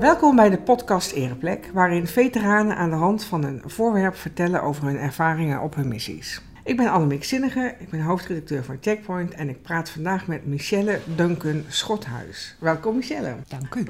Welkom 0.00 0.36
bij 0.36 0.50
de 0.50 0.58
podcast 0.58 1.12
Ereplek, 1.12 1.70
waarin 1.72 2.06
veteranen 2.06 2.76
aan 2.76 2.90
de 2.90 2.96
hand 2.96 3.24
van 3.24 3.44
een 3.44 3.62
voorwerp 3.64 4.16
vertellen 4.16 4.62
over 4.62 4.84
hun 4.84 4.96
ervaringen 4.96 5.60
op 5.60 5.74
hun 5.74 5.88
missies. 5.88 6.42
Ik 6.64 6.76
ben 6.76 6.90
Annemiek 6.90 7.24
Zinnige, 7.24 7.74
ik 7.78 7.88
ben 7.90 8.00
hoofdredacteur 8.00 8.64
van 8.64 8.76
Checkpoint 8.80 9.34
en 9.34 9.48
ik 9.48 9.62
praat 9.62 9.90
vandaag 9.90 10.26
met 10.26 10.46
Michelle 10.46 11.00
Duncan 11.16 11.64
Schothuis. 11.68 12.56
Welkom 12.58 12.96
Michelle. 12.96 13.36
Dank 13.48 13.74
u. 13.74 13.86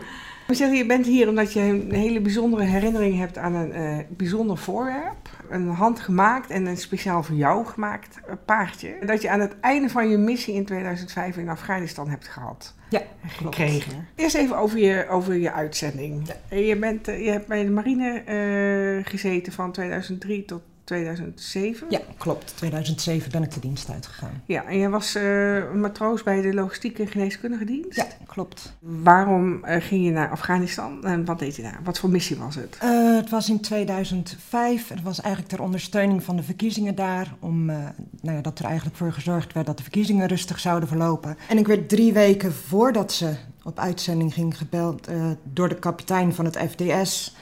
Michelle, 0.48 0.74
je 0.74 0.86
bent 0.86 1.06
hier 1.06 1.28
omdat 1.28 1.52
je 1.52 1.60
een 1.60 1.92
hele 1.92 2.20
bijzondere 2.20 2.62
herinnering 2.62 3.18
hebt 3.18 3.38
aan 3.38 3.54
een 3.54 3.76
uh, 3.76 3.98
bijzonder 4.08 4.56
voorwerp. 4.56 5.30
Een 5.48 5.68
handgemaakt 5.68 6.50
en 6.50 6.66
een 6.66 6.76
speciaal 6.76 7.22
voor 7.22 7.36
jou 7.36 7.66
gemaakt 7.66 8.18
uh, 8.28 8.34
paardje. 8.44 8.96
Dat 9.06 9.22
je 9.22 9.30
aan 9.30 9.40
het 9.40 9.60
einde 9.60 9.88
van 9.88 10.08
je 10.08 10.16
missie 10.16 10.54
in 10.54 10.64
2005 10.64 11.36
in 11.36 11.48
Afghanistan 11.48 12.08
hebt 12.08 12.28
gehad. 12.28 12.74
Ja, 12.88 13.02
gekregen. 13.26 13.92
Klopt. 13.92 14.06
Eerst 14.14 14.34
even 14.34 14.56
over 14.56 14.78
je, 14.78 15.08
over 15.08 15.34
je 15.34 15.52
uitzending. 15.52 16.32
Ja. 16.50 16.56
Je, 16.56 16.76
bent, 16.76 17.08
uh, 17.08 17.24
je 17.24 17.30
hebt 17.30 17.46
bij 17.46 17.64
de 17.64 17.70
marine 17.70 19.02
gezeten 19.04 19.52
van 19.52 19.72
2003 19.72 20.44
tot 20.44 20.62
2007? 20.90 21.86
Ja, 21.90 22.00
klopt. 22.16 22.56
2007 22.56 23.30
ben 23.30 23.42
ik 23.42 23.54
de 23.54 23.60
dienst 23.60 23.90
uitgegaan. 23.90 24.42
Ja, 24.44 24.64
en 24.64 24.78
jij 24.78 24.88
was 24.88 25.16
uh, 25.16 25.72
matroos 25.72 26.22
bij 26.22 26.40
de 26.40 26.54
logistieke 26.54 27.02
en 27.02 27.08
geneeskundige 27.08 27.64
dienst? 27.64 27.96
Ja, 27.96 28.06
klopt. 28.26 28.76
Waarom 28.78 29.64
uh, 29.64 29.76
ging 29.78 30.04
je 30.04 30.10
naar 30.10 30.30
Afghanistan 30.30 31.04
en 31.04 31.24
wat 31.24 31.38
deed 31.38 31.56
je 31.56 31.62
daar? 31.62 31.80
Wat 31.84 31.98
voor 31.98 32.10
missie 32.10 32.36
was 32.36 32.54
het? 32.54 32.78
Uh, 32.82 33.16
het 33.16 33.30
was 33.30 33.48
in 33.48 33.60
2005. 33.60 34.88
Het 34.88 35.02
was 35.02 35.20
eigenlijk 35.20 35.54
ter 35.54 35.62
ondersteuning 35.62 36.22
van 36.22 36.36
de 36.36 36.42
verkiezingen 36.42 36.94
daar. 36.94 37.34
Om, 37.40 37.64
nou 37.64 38.36
ja, 38.36 38.40
dat 38.40 38.58
er 38.58 38.64
eigenlijk 38.64 38.96
voor 38.96 39.12
gezorgd 39.12 39.52
werd 39.52 39.66
dat 39.66 39.76
de 39.76 39.82
verkiezingen 39.82 40.28
rustig 40.28 40.60
zouden 40.60 40.88
verlopen. 40.88 41.36
En 41.48 41.58
ik 41.58 41.66
werd 41.66 41.88
drie 41.88 42.12
weken 42.12 42.52
voordat 42.52 43.12
ze 43.12 43.34
op 43.62 43.78
uitzending 43.78 44.34
ging 44.34 44.56
gebeld 44.56 45.08
door 45.42 45.68
de 45.68 45.78
kapitein 45.78 46.34
van 46.34 46.44
het 46.44 46.56
FDS... 46.56 47.34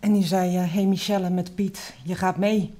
En 0.00 0.12
die 0.12 0.24
zei, 0.24 0.56
hé 0.56 0.66
hey 0.66 0.84
Michelle 0.84 1.30
met 1.30 1.54
Piet, 1.54 1.94
je 2.04 2.14
gaat 2.14 2.36
mee. 2.36 2.74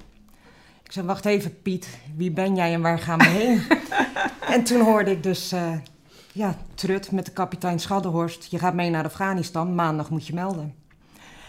Ik 0.83 0.91
zei, 0.91 1.05
wacht 1.05 1.25
even 1.25 1.61
Piet, 1.61 1.87
wie 2.15 2.31
ben 2.31 2.55
jij 2.55 2.73
en 2.73 2.81
waar 2.81 2.99
gaan 2.99 3.17
we 3.17 3.25
heen? 3.25 3.61
en 4.55 4.63
toen 4.63 4.81
hoorde 4.81 5.11
ik 5.11 5.23
dus, 5.23 5.53
uh, 5.53 5.73
ja, 6.31 6.55
Trut 6.75 7.11
met 7.11 7.25
de 7.25 7.31
kapitein 7.31 7.79
Schaddenhorst. 7.79 8.51
Je 8.51 8.59
gaat 8.59 8.73
mee 8.73 8.89
naar 8.89 9.05
Afghanistan, 9.05 9.75
maandag 9.75 10.09
moet 10.09 10.27
je 10.27 10.33
melden. 10.33 10.73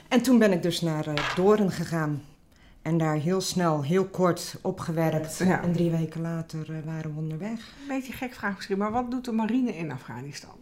En 0.08 0.22
toen 0.22 0.38
ben 0.38 0.52
ik 0.52 0.62
dus 0.62 0.80
naar 0.80 1.08
uh, 1.08 1.14
Doorn 1.34 1.70
gegaan. 1.70 2.22
En 2.82 2.98
daar 2.98 3.16
heel 3.16 3.40
snel, 3.40 3.82
heel 3.82 4.04
kort 4.04 4.54
opgewerkt. 4.62 5.38
Ja. 5.38 5.62
En 5.62 5.72
drie 5.72 5.90
weken 5.90 6.20
later 6.20 6.70
uh, 6.70 6.76
waren 6.84 7.14
we 7.14 7.20
onderweg. 7.20 7.50
Een 7.50 7.88
beetje 7.88 8.12
gek 8.12 8.34
vraag 8.34 8.54
misschien, 8.54 8.78
maar 8.78 8.92
wat 8.92 9.10
doet 9.10 9.24
de 9.24 9.32
marine 9.32 9.76
in 9.76 9.92
Afghanistan? 9.92 10.56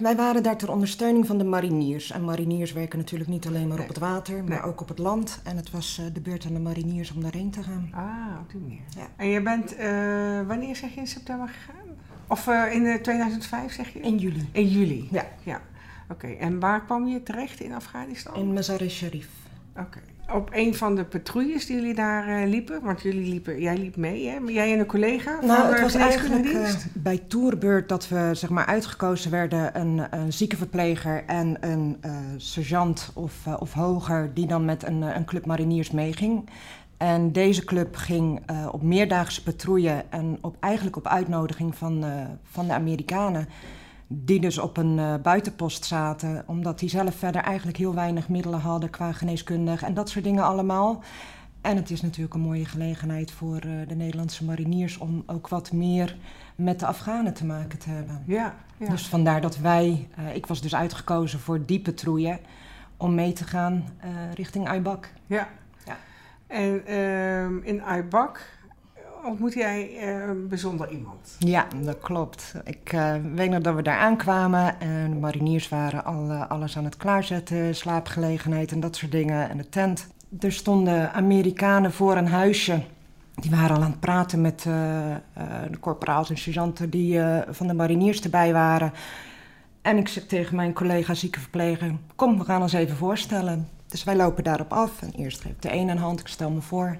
Wij 0.00 0.16
waren 0.16 0.42
daar 0.42 0.56
ter 0.56 0.70
ondersteuning 0.70 1.26
van 1.26 1.38
de 1.38 1.44
mariniers. 1.44 2.10
En 2.10 2.24
mariniers 2.24 2.72
werken 2.72 2.98
natuurlijk 2.98 3.30
niet 3.30 3.46
alleen 3.46 3.68
maar 3.68 3.76
nee. 3.76 3.86
op 3.86 3.94
het 3.94 3.98
water, 3.98 4.44
maar 4.44 4.60
nee. 4.60 4.62
ook 4.62 4.80
op 4.80 4.88
het 4.88 4.98
land. 4.98 5.40
En 5.44 5.56
het 5.56 5.70
was 5.70 5.98
uh, 6.00 6.06
de 6.12 6.20
beurt 6.20 6.46
aan 6.46 6.52
de 6.52 6.60
mariniers 6.60 7.12
om 7.12 7.22
daarheen 7.22 7.50
te 7.50 7.62
gaan. 7.62 7.90
Ah, 7.92 8.40
op 8.40 8.50
die 8.50 8.60
manier. 8.60 8.80
Ja. 8.96 9.06
En 9.16 9.28
je 9.28 9.42
bent, 9.42 9.78
uh, 9.78 10.46
wanneer 10.46 10.76
zeg 10.76 10.94
je 10.94 11.00
in 11.00 11.06
september 11.06 11.48
gegaan? 11.48 11.86
Of 12.26 12.46
uh, 12.46 12.74
in 12.74 13.02
2005 13.02 13.72
zeg 13.72 13.92
je? 13.92 14.00
In 14.00 14.18
juli. 14.18 14.48
In 14.52 14.68
juli? 14.68 15.08
Ja. 15.10 15.24
ja. 15.42 15.60
Oké, 16.10 16.26
okay. 16.26 16.38
en 16.38 16.60
waar 16.60 16.84
kwam 16.84 17.06
je 17.06 17.22
terecht 17.22 17.60
in 17.60 17.72
Afghanistan? 17.72 18.34
In 18.34 18.52
Mazar-e-Sharif. 18.52 19.28
Oké. 19.70 19.80
Okay 19.80 20.16
op 20.32 20.48
een 20.52 20.74
van 20.74 20.94
de 20.94 21.04
patrouilles 21.04 21.66
die 21.66 21.76
jullie 21.76 21.94
daar 21.94 22.28
uh, 22.28 22.48
liepen? 22.48 22.82
Want 22.82 23.02
jullie 23.02 23.30
liepen, 23.30 23.60
jij 23.60 23.76
liep 23.76 23.96
mee, 23.96 24.28
hè? 24.28 24.38
Jij 24.46 24.72
en 24.72 24.78
een 24.78 24.86
collega 24.86 25.38
nou, 25.40 25.60
van 25.60 25.72
het 25.72 25.80
was 25.80 25.94
eigenlijk 25.94 26.44
uh, 26.44 26.68
bij 26.94 27.18
Tourbeurt 27.28 27.88
dat 27.88 28.08
we 28.08 28.30
zeg 28.32 28.50
maar 28.50 28.66
uitgekozen 28.66 29.30
werden 29.30 29.80
een, 29.80 30.06
een 30.10 30.32
ziekenverpleger 30.32 31.24
en 31.26 31.56
een 31.60 31.96
uh, 32.06 32.16
sergeant 32.36 33.10
of, 33.14 33.46
of 33.58 33.72
hoger 33.72 34.30
die 34.34 34.46
dan 34.46 34.64
met 34.64 34.86
een, 34.86 35.02
een 35.02 35.24
club 35.24 35.46
mariniers 35.46 35.90
meeging. 35.90 36.48
En 36.96 37.32
deze 37.32 37.64
club 37.64 37.96
ging 37.96 38.40
op 38.70 38.82
meerdaagse 38.82 39.42
patrouille 39.42 40.04
en 40.08 40.38
op, 40.40 40.56
eigenlijk 40.60 40.96
op 40.96 41.06
uitnodiging 41.06 41.74
van, 41.74 42.04
van 42.42 42.66
de 42.66 42.72
Amerikanen 42.72 43.48
die 44.08 44.40
dus 44.40 44.58
op 44.58 44.76
een 44.76 44.98
uh, 44.98 45.14
buitenpost 45.22 45.84
zaten, 45.84 46.44
omdat 46.46 46.78
die 46.78 46.88
zelf 46.88 47.14
verder 47.14 47.42
eigenlijk 47.42 47.76
heel 47.76 47.94
weinig 47.94 48.28
middelen 48.28 48.60
hadden 48.60 48.90
qua 48.90 49.12
geneeskundig 49.12 49.82
en 49.82 49.94
dat 49.94 50.08
soort 50.08 50.24
dingen 50.24 50.44
allemaal. 50.44 51.02
En 51.60 51.76
het 51.76 51.90
is 51.90 52.00
natuurlijk 52.00 52.34
een 52.34 52.40
mooie 52.40 52.64
gelegenheid 52.64 53.30
voor 53.30 53.64
uh, 53.64 53.88
de 53.88 53.94
Nederlandse 53.94 54.44
mariniers 54.44 54.98
om 54.98 55.22
ook 55.26 55.48
wat 55.48 55.72
meer 55.72 56.16
met 56.54 56.80
de 56.80 56.86
Afghanen 56.86 57.34
te 57.34 57.46
maken 57.46 57.78
te 57.78 57.90
hebben. 57.90 58.22
Ja, 58.26 58.54
ja. 58.76 58.88
Dus 58.88 59.08
vandaar 59.08 59.40
dat 59.40 59.58
wij, 59.58 60.08
uh, 60.18 60.34
ik 60.34 60.46
was 60.46 60.60
dus 60.60 60.74
uitgekozen 60.74 61.38
voor 61.38 61.66
die 61.66 61.80
patrouille 61.80 62.40
om 62.96 63.14
mee 63.14 63.32
te 63.32 63.44
gaan 63.44 63.84
richting 64.34 64.68
Aibak. 64.68 65.12
Ja, 65.26 65.48
ja. 65.84 65.96
en 66.46 66.86
ehm, 66.86 67.58
in 67.62 67.82
Aibak 67.82 68.57
ontmoet 69.24 69.54
jij 69.54 69.90
uh, 69.92 70.28
een 70.28 70.48
bijzonder 70.48 70.90
iemand. 70.90 71.36
Ja, 71.38 71.66
dat 71.82 71.98
klopt. 71.98 72.54
Ik 72.64 72.92
uh, 72.92 73.14
weet 73.34 73.50
nog 73.50 73.60
dat 73.60 73.74
we 73.74 73.82
daar 73.82 73.98
aankwamen 73.98 74.80
en 74.80 75.10
de 75.10 75.16
mariniers 75.16 75.68
waren 75.68 76.04
al 76.04 76.30
uh, 76.30 76.50
alles 76.50 76.76
aan 76.76 76.84
het 76.84 76.96
klaarzetten, 76.96 77.74
slaapgelegenheid 77.74 78.72
en 78.72 78.80
dat 78.80 78.96
soort 78.96 79.12
dingen 79.12 79.50
en 79.50 79.56
de 79.56 79.68
tent. 79.68 80.08
Er 80.40 80.52
stonden 80.52 81.12
Amerikanen 81.12 81.92
voor 81.92 82.16
een 82.16 82.28
huisje. 82.28 82.82
Die 83.34 83.50
waren 83.50 83.76
al 83.76 83.82
aan 83.82 83.90
het 83.90 84.00
praten 84.00 84.40
met 84.40 84.62
de 84.62 85.78
corporaals 85.80 86.30
en 86.30 86.38
sergeanten 86.38 86.90
die 86.90 87.20
van 87.50 87.66
de 87.66 87.74
mariniers 87.74 88.20
erbij 88.20 88.52
waren. 88.52 88.92
En 89.82 89.96
ik 89.96 90.08
zeg 90.08 90.26
tegen 90.26 90.56
mijn 90.56 90.72
collega 90.72 91.14
ziekenverpleger, 91.14 91.94
kom 92.16 92.38
we 92.38 92.44
gaan 92.44 92.62
ons 92.62 92.72
even 92.72 92.96
voorstellen. 92.96 93.68
Dus 93.86 94.04
wij 94.04 94.16
lopen 94.16 94.44
daarop 94.44 94.72
af 94.72 95.02
en 95.02 95.12
eerst 95.16 95.44
ik 95.44 95.62
de 95.62 95.72
een 95.72 95.88
een 95.88 95.98
hand, 95.98 96.20
ik 96.20 96.26
stel 96.26 96.50
me 96.50 96.60
voor. 96.60 96.96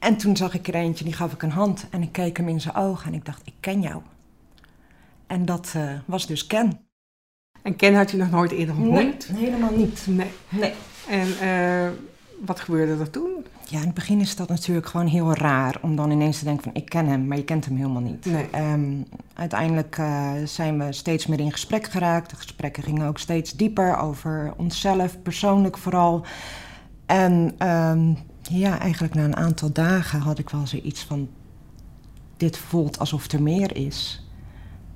En 0.00 0.16
toen 0.16 0.36
zag 0.36 0.54
ik 0.54 0.68
er 0.68 0.74
eentje, 0.74 1.04
die 1.04 1.12
gaf 1.12 1.32
ik 1.32 1.42
een 1.42 1.50
hand 1.50 1.86
en 1.90 2.02
ik 2.02 2.12
keek 2.12 2.36
hem 2.36 2.48
in 2.48 2.60
zijn 2.60 2.74
ogen 2.74 3.06
en 3.06 3.14
ik 3.14 3.24
dacht, 3.24 3.42
ik 3.44 3.54
ken 3.60 3.80
jou. 3.80 4.02
En 5.26 5.44
dat 5.44 5.72
uh, 5.76 5.92
was 6.04 6.26
dus 6.26 6.46
Ken. 6.46 6.80
En 7.62 7.76
Ken 7.76 7.94
had 7.94 8.10
je 8.10 8.16
nog 8.16 8.30
nooit 8.30 8.50
eerder 8.50 8.74
ontmoet? 8.74 9.30
Nee, 9.32 9.44
helemaal 9.44 9.76
niet. 9.76 10.06
Nee. 10.08 10.30
nee. 10.48 10.72
En 11.08 11.28
uh, 11.28 11.88
wat 12.46 12.60
gebeurde 12.60 13.00
er 13.00 13.10
toen? 13.10 13.44
Ja, 13.68 13.78
in 13.78 13.84
het 13.84 13.94
begin 13.94 14.20
is 14.20 14.36
dat 14.36 14.48
natuurlijk 14.48 14.86
gewoon 14.86 15.06
heel 15.06 15.34
raar 15.34 15.78
om 15.80 15.96
dan 15.96 16.10
ineens 16.10 16.38
te 16.38 16.44
denken 16.44 16.62
van 16.62 16.74
ik 16.74 16.88
ken 16.88 17.06
hem, 17.06 17.26
maar 17.26 17.36
je 17.36 17.44
kent 17.44 17.64
hem 17.64 17.76
helemaal 17.76 18.02
niet. 18.02 18.24
Nee. 18.24 18.72
Um, 18.72 19.06
uiteindelijk 19.34 19.96
uh, 19.98 20.32
zijn 20.44 20.78
we 20.78 20.92
steeds 20.92 21.26
meer 21.26 21.40
in 21.40 21.52
gesprek 21.52 21.86
geraakt. 21.86 22.30
De 22.30 22.36
gesprekken 22.36 22.82
gingen 22.82 23.06
ook 23.06 23.18
steeds 23.18 23.52
dieper 23.52 23.96
over 23.96 24.52
onszelf, 24.56 25.22
persoonlijk 25.22 25.78
vooral. 25.78 26.24
En 27.06 27.54
um, 27.68 28.16
ja, 28.58 28.78
eigenlijk 28.78 29.14
na 29.14 29.24
een 29.24 29.36
aantal 29.36 29.72
dagen 29.72 30.20
had 30.20 30.38
ik 30.38 30.50
wel 30.50 30.66
zoiets 30.66 31.04
van: 31.04 31.28
dit 32.36 32.56
voelt 32.58 32.98
alsof 32.98 33.32
er 33.32 33.42
meer 33.42 33.76
is. 33.76 34.28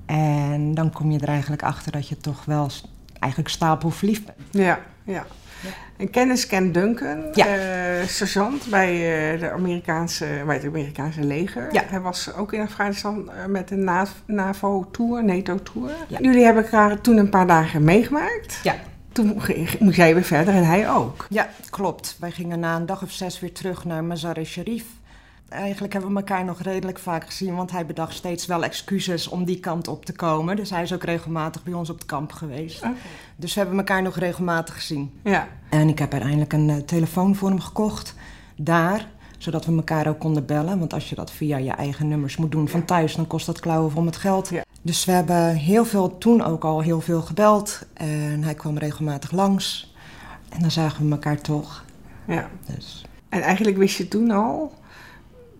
En 0.06 0.74
dan 0.74 0.90
kom 0.90 1.10
je 1.10 1.18
er 1.18 1.28
eigenlijk 1.28 1.62
achter 1.62 1.92
dat 1.92 2.08
je 2.08 2.16
toch 2.16 2.44
wel 2.44 2.70
eigenlijk 3.18 3.52
stapelverliefd 3.52 4.24
bent. 4.24 4.38
Ja, 4.50 4.80
ja. 5.04 5.26
En 5.96 6.10
kennis 6.10 6.46
Ken 6.46 6.72
Duncan, 6.72 7.24
ja. 7.32 7.46
uh, 7.46 8.06
sergeant 8.06 8.66
bij, 8.70 8.92
uh, 9.34 9.40
de 9.40 9.50
Amerikaanse, 9.50 10.42
bij 10.46 10.54
het 10.54 10.64
Amerikaanse 10.64 11.24
leger. 11.24 11.72
Ja. 11.72 11.82
Hij 11.86 12.00
was 12.00 12.34
ook 12.34 12.52
in 12.52 12.60
Afghanistan 12.60 13.30
uh, 13.30 13.46
met 13.46 13.70
een 13.70 13.90
NAVO-tour, 14.26 15.24
NATO-tour. 15.24 15.90
Ja. 16.08 16.18
Jullie 16.20 16.44
hebben 16.44 16.62
elkaar 16.62 17.00
toen 17.00 17.16
een 17.16 17.28
paar 17.28 17.46
dagen 17.46 17.84
meegemaakt. 17.84 18.60
Ja. 18.62 18.74
Toen 19.14 19.40
moest 19.80 19.96
jij 19.96 20.14
weer 20.14 20.24
verder 20.24 20.54
en 20.54 20.66
hij 20.66 20.90
ook. 20.90 21.26
Ja, 21.30 21.48
klopt. 21.70 22.16
Wij 22.20 22.30
gingen 22.30 22.60
na 22.60 22.76
een 22.76 22.86
dag 22.86 23.02
of 23.02 23.10
zes 23.10 23.40
weer 23.40 23.52
terug 23.52 23.84
naar 23.84 24.04
Mazar-e-Sharif. 24.04 24.84
Eigenlijk 25.48 25.92
hebben 25.92 26.10
we 26.10 26.16
elkaar 26.16 26.44
nog 26.44 26.60
redelijk 26.60 26.98
vaak 26.98 27.26
gezien, 27.26 27.54
want 27.54 27.70
hij 27.70 27.86
bedacht 27.86 28.14
steeds 28.14 28.46
wel 28.46 28.64
excuses 28.64 29.28
om 29.28 29.44
die 29.44 29.60
kant 29.60 29.88
op 29.88 30.04
te 30.04 30.12
komen. 30.12 30.56
Dus 30.56 30.70
hij 30.70 30.82
is 30.82 30.92
ook 30.92 31.02
regelmatig 31.02 31.62
bij 31.62 31.72
ons 31.72 31.90
op 31.90 31.96
het 31.96 32.06
kamp 32.06 32.32
geweest. 32.32 32.78
Okay. 32.78 32.94
Dus 33.36 33.54
we 33.54 33.60
hebben 33.60 33.78
elkaar 33.78 34.02
nog 34.02 34.16
regelmatig 34.16 34.74
gezien. 34.74 35.12
Ja. 35.22 35.48
En 35.68 35.88
ik 35.88 35.98
heb 35.98 36.12
uiteindelijk 36.12 36.52
een 36.52 36.68
uh, 36.68 36.76
telefoon 36.76 37.34
voor 37.34 37.48
hem 37.48 37.60
gekocht, 37.60 38.14
daar, 38.56 39.08
zodat 39.38 39.64
we 39.64 39.76
elkaar 39.76 40.06
ook 40.06 40.18
konden 40.18 40.46
bellen. 40.46 40.78
Want 40.78 40.92
als 40.92 41.08
je 41.08 41.14
dat 41.14 41.30
via 41.30 41.56
je 41.56 41.72
eigen 41.72 42.08
nummers 42.08 42.36
moet 42.36 42.52
doen 42.52 42.68
van 42.68 42.84
thuis, 42.84 43.14
dan 43.14 43.26
kost 43.26 43.46
dat 43.46 43.60
klauwen 43.60 43.94
om 43.94 44.06
het 44.06 44.16
geld. 44.16 44.48
Ja. 44.48 44.63
Dus 44.84 45.04
we 45.04 45.12
hebben 45.12 45.54
heel 45.54 45.84
veel, 45.84 46.18
toen 46.18 46.42
ook 46.42 46.64
al 46.64 46.80
heel 46.80 47.00
veel 47.00 47.20
gebeld. 47.20 47.86
En 47.92 48.42
hij 48.42 48.54
kwam 48.54 48.78
regelmatig 48.78 49.30
langs. 49.30 49.94
En 50.48 50.60
dan 50.60 50.70
zagen 50.70 51.04
we 51.06 51.10
elkaar 51.12 51.40
toch. 51.40 51.84
Ja. 52.26 52.48
Dus. 52.74 53.04
En 53.28 53.42
eigenlijk 53.42 53.76
wist 53.76 53.96
je 53.96 54.08
toen 54.08 54.30
al, 54.30 54.72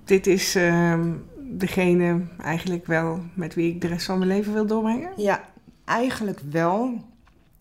dit 0.05 0.27
is 0.27 0.57
uh, 0.57 1.01
degene 1.51 2.21
eigenlijk 2.43 2.87
wel 2.87 3.21
met 3.35 3.55
wie 3.55 3.71
ik 3.75 3.81
de 3.81 3.87
rest 3.87 4.07
van 4.07 4.19
mijn 4.19 4.31
leven 4.31 4.53
wil 4.53 4.67
doorbrengen? 4.67 5.11
Ja, 5.17 5.41
eigenlijk 5.85 6.41
wel. 6.51 6.91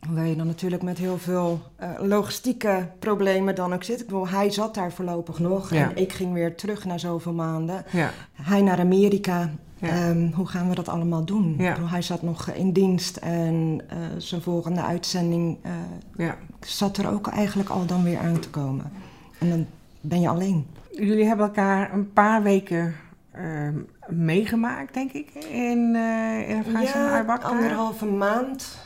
Hoewel 0.08 0.24
je 0.24 0.36
dan 0.36 0.48
natuurlijk 0.48 0.84
met 0.84 0.98
heel 0.98 1.18
veel 1.18 1.62
uh, 1.82 1.90
logistieke 2.08 2.88
problemen 3.00 3.56
dan 3.56 3.74
ook 3.74 3.84
zit. 3.84 4.00
Ik 4.00 4.06
bedoel, 4.06 4.28
hij 4.28 4.52
zat 4.52 4.76
daar 4.76 4.92
voorlopig 4.92 5.40
nog 5.40 5.74
Ja. 5.74 5.90
en 5.90 5.98
ik 5.98 6.14
ging 6.14 6.34
weer 6.34 6.56
terug 6.56 6.86
na 6.86 6.98
zoveel 6.98 7.34
maanden. 7.34 7.86
Ja. 7.92 8.12
Hij 8.34 8.62
naar 8.62 8.80
Amerika 8.80 9.52
Ja. 9.84 9.90
Ehm, 9.90 10.32
hoe 10.32 10.48
gaan 10.48 10.70
we 10.70 10.76
dat 10.76 10.90
allemaal 10.90 11.24
doen? 11.26 11.56
Ja. 11.58 11.76
Hij 11.86 12.02
zat 12.02 12.22
nog 12.22 12.50
in 12.50 12.72
dienst 12.72 13.18
en 13.18 13.82
eh, 13.90 13.98
zijn 14.18 14.42
volgende 14.42 14.82
uitzending 14.84 15.58
eh, 15.62 15.72
Ja. 16.18 16.36
zat 16.60 16.98
er 16.98 17.12
ook 17.12 17.28
eigenlijk 17.28 17.70
al 17.70 17.86
dan 17.86 18.04
weer 18.04 18.20
aan 18.20 18.40
te 18.40 18.50
komen. 18.50 18.92
En 19.40 19.50
dan 19.50 19.66
ben 20.02 20.22
je 20.22 20.28
alleen. 20.30 20.66
Jullie 20.92 21.26
hebben 21.26 21.46
elkaar 21.46 21.94
een 21.94 22.14
paar 22.14 22.44
weken 22.44 22.96
ehm, 23.32 23.74
meegemaakt, 24.10 24.94
denk 24.94 25.12
ik, 25.12 25.34
in, 25.34 25.96
eh 25.96 26.50
in 26.50 26.58
Afghanistan, 26.60 27.10
Aybakka. 27.12 27.48
anderhalve 27.48 28.06
maand. 28.06 28.78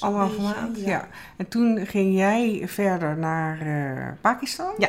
Anderhalve 0.00 0.40
maand, 0.40 0.80
ja. 0.80 1.08
En 1.36 1.48
toen 1.48 1.86
ging 1.86 2.14
jij 2.16 2.62
verder 2.66 3.18
naar 3.18 3.60
eh, 3.60 4.06
Pakistan. 4.20 4.72
Ja. 4.78 4.88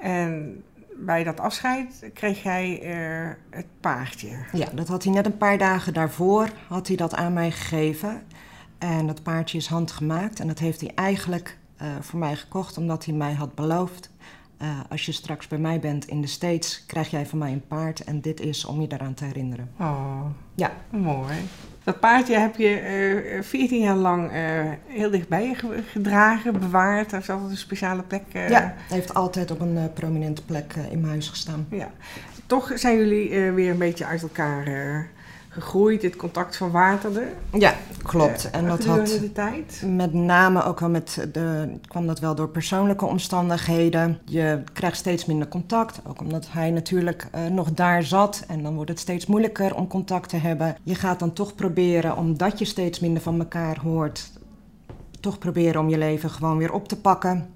En 0.00 0.62
bij 1.00 1.24
dat 1.24 1.40
afscheid 1.40 2.10
kreeg 2.14 2.42
jij 2.42 2.68
het 3.50 3.66
paardje. 3.80 4.36
Ja, 4.52 4.66
dat 4.74 4.88
had 4.88 5.04
hij 5.04 5.12
net 5.12 5.26
een 5.26 5.36
paar 5.36 5.58
dagen 5.58 5.92
daarvoor 5.92 6.48
had 6.68 6.86
hij 6.86 6.96
dat 6.96 7.14
aan 7.14 7.32
mij 7.32 7.50
gegeven. 7.50 8.22
En 8.78 9.06
dat 9.06 9.22
paardje 9.22 9.58
is 9.58 9.66
handgemaakt. 9.66 10.40
En 10.40 10.46
dat 10.46 10.58
heeft 10.58 10.80
hij 10.80 10.90
eigenlijk 10.94 11.58
eh, 11.76 11.86
voor 12.00 12.18
mij 12.18 12.36
gekocht 12.36 12.76
omdat 12.78 13.04
hij 13.04 13.14
mij 13.14 13.32
had 13.34 13.54
beloofd. 13.54 14.10
eh, 14.56 14.68
als 14.88 15.06
je 15.06 15.12
straks 15.12 15.48
bij 15.48 15.58
mij 15.58 15.80
bent 15.80 16.06
in 16.08 16.20
de 16.20 16.26
States, 16.26 16.84
krijg 16.86 17.10
jij 17.10 17.26
van 17.26 17.38
mij 17.38 17.52
een 17.52 17.66
paard. 17.66 18.04
En 18.04 18.20
dit 18.20 18.40
is 18.40 18.64
om 18.64 18.80
je 18.80 18.86
daaraan 18.86 19.14
te 19.14 19.24
herinneren. 19.24 19.70
Oh, 19.78 20.24
Ja, 20.54 20.70
mooi. 20.90 21.34
Dat 21.84 22.00
paardje 22.00 22.36
heb 22.36 22.56
je 22.56 22.68
eh 22.78 23.42
14 23.42 23.80
jaar 23.80 23.94
lang 23.96 24.30
eh, 24.32 24.40
heel 24.86 25.10
dichtbij 25.10 25.46
je 25.48 25.54
ge- 25.54 25.82
gedragen, 25.90 26.58
bewaard. 26.60 27.10
Daar 27.10 27.20
is 27.20 27.30
altijd 27.30 27.50
een 27.50 27.56
speciale 27.56 28.02
plek. 28.02 28.22
eh, 28.32 28.48
ja 28.48 28.74
heeft 28.88 29.14
altijd 29.14 29.50
op 29.50 29.60
een 29.60 29.76
eh, 29.76 29.84
prominente 29.94 30.44
plek 30.44 30.72
eh, 30.76 30.92
in 30.92 30.98
mijn 31.00 31.12
huis 31.12 31.28
gestaan. 31.28 31.66
Ja. 31.70 31.90
Toch 32.46 32.72
zijn 32.74 32.96
jullie 32.96 33.30
eh, 33.30 33.54
weer 33.54 33.70
een 33.70 33.78
beetje 33.78 34.04
uit 34.06 34.22
elkaar 34.22 34.66
eh, 34.66 34.98
gegroeid. 35.50 36.02
Het 36.02 36.16
contact 36.16 36.56
verwaterde. 36.56 37.26
Ja, 37.52 37.74
klopt. 38.02 38.50
Eh, 38.50 38.60
en 38.60 38.66
dat 38.66 38.84
had 38.84 39.06
de 39.06 39.32
tijd. 39.32 39.82
met 39.86 40.12
name 40.12 40.64
ook 40.64 40.80
wel 40.80 40.88
met 40.88 41.28
de, 41.32 41.74
kwam 41.86 42.06
dat 42.06 42.18
wel 42.18 42.34
door 42.34 42.48
persoonlijke 42.48 43.04
omstandigheden. 43.04 44.18
Je 44.24 44.62
krijgt 44.72 44.96
steeds 44.96 45.24
minder 45.24 45.48
contact, 45.48 46.00
ook 46.06 46.20
omdat 46.20 46.46
hij 46.50 46.70
natuurlijk 46.70 47.28
eh, 47.32 47.46
nog 47.46 47.72
daar 47.72 48.02
zat. 48.02 48.44
En 48.48 48.62
dan 48.62 48.74
wordt 48.74 48.90
het 48.90 48.98
steeds 48.98 49.26
moeilijker 49.26 49.74
om 49.74 49.86
contact 49.86 50.28
te 50.28 50.36
hebben. 50.36 50.76
Je 50.82 50.94
gaat 50.94 51.18
dan 51.18 51.32
toch 51.32 51.54
proberen, 51.54 52.16
omdat 52.16 52.58
je 52.58 52.64
steeds 52.64 53.00
minder 53.00 53.22
van 53.22 53.38
elkaar 53.38 53.78
hoort, 53.80 54.30
toch 55.20 55.38
proberen 55.38 55.80
om 55.80 55.88
je 55.88 55.98
leven 55.98 56.30
gewoon 56.30 56.58
weer 56.58 56.72
op 56.72 56.88
te 56.88 57.00
pakken. 57.00 57.48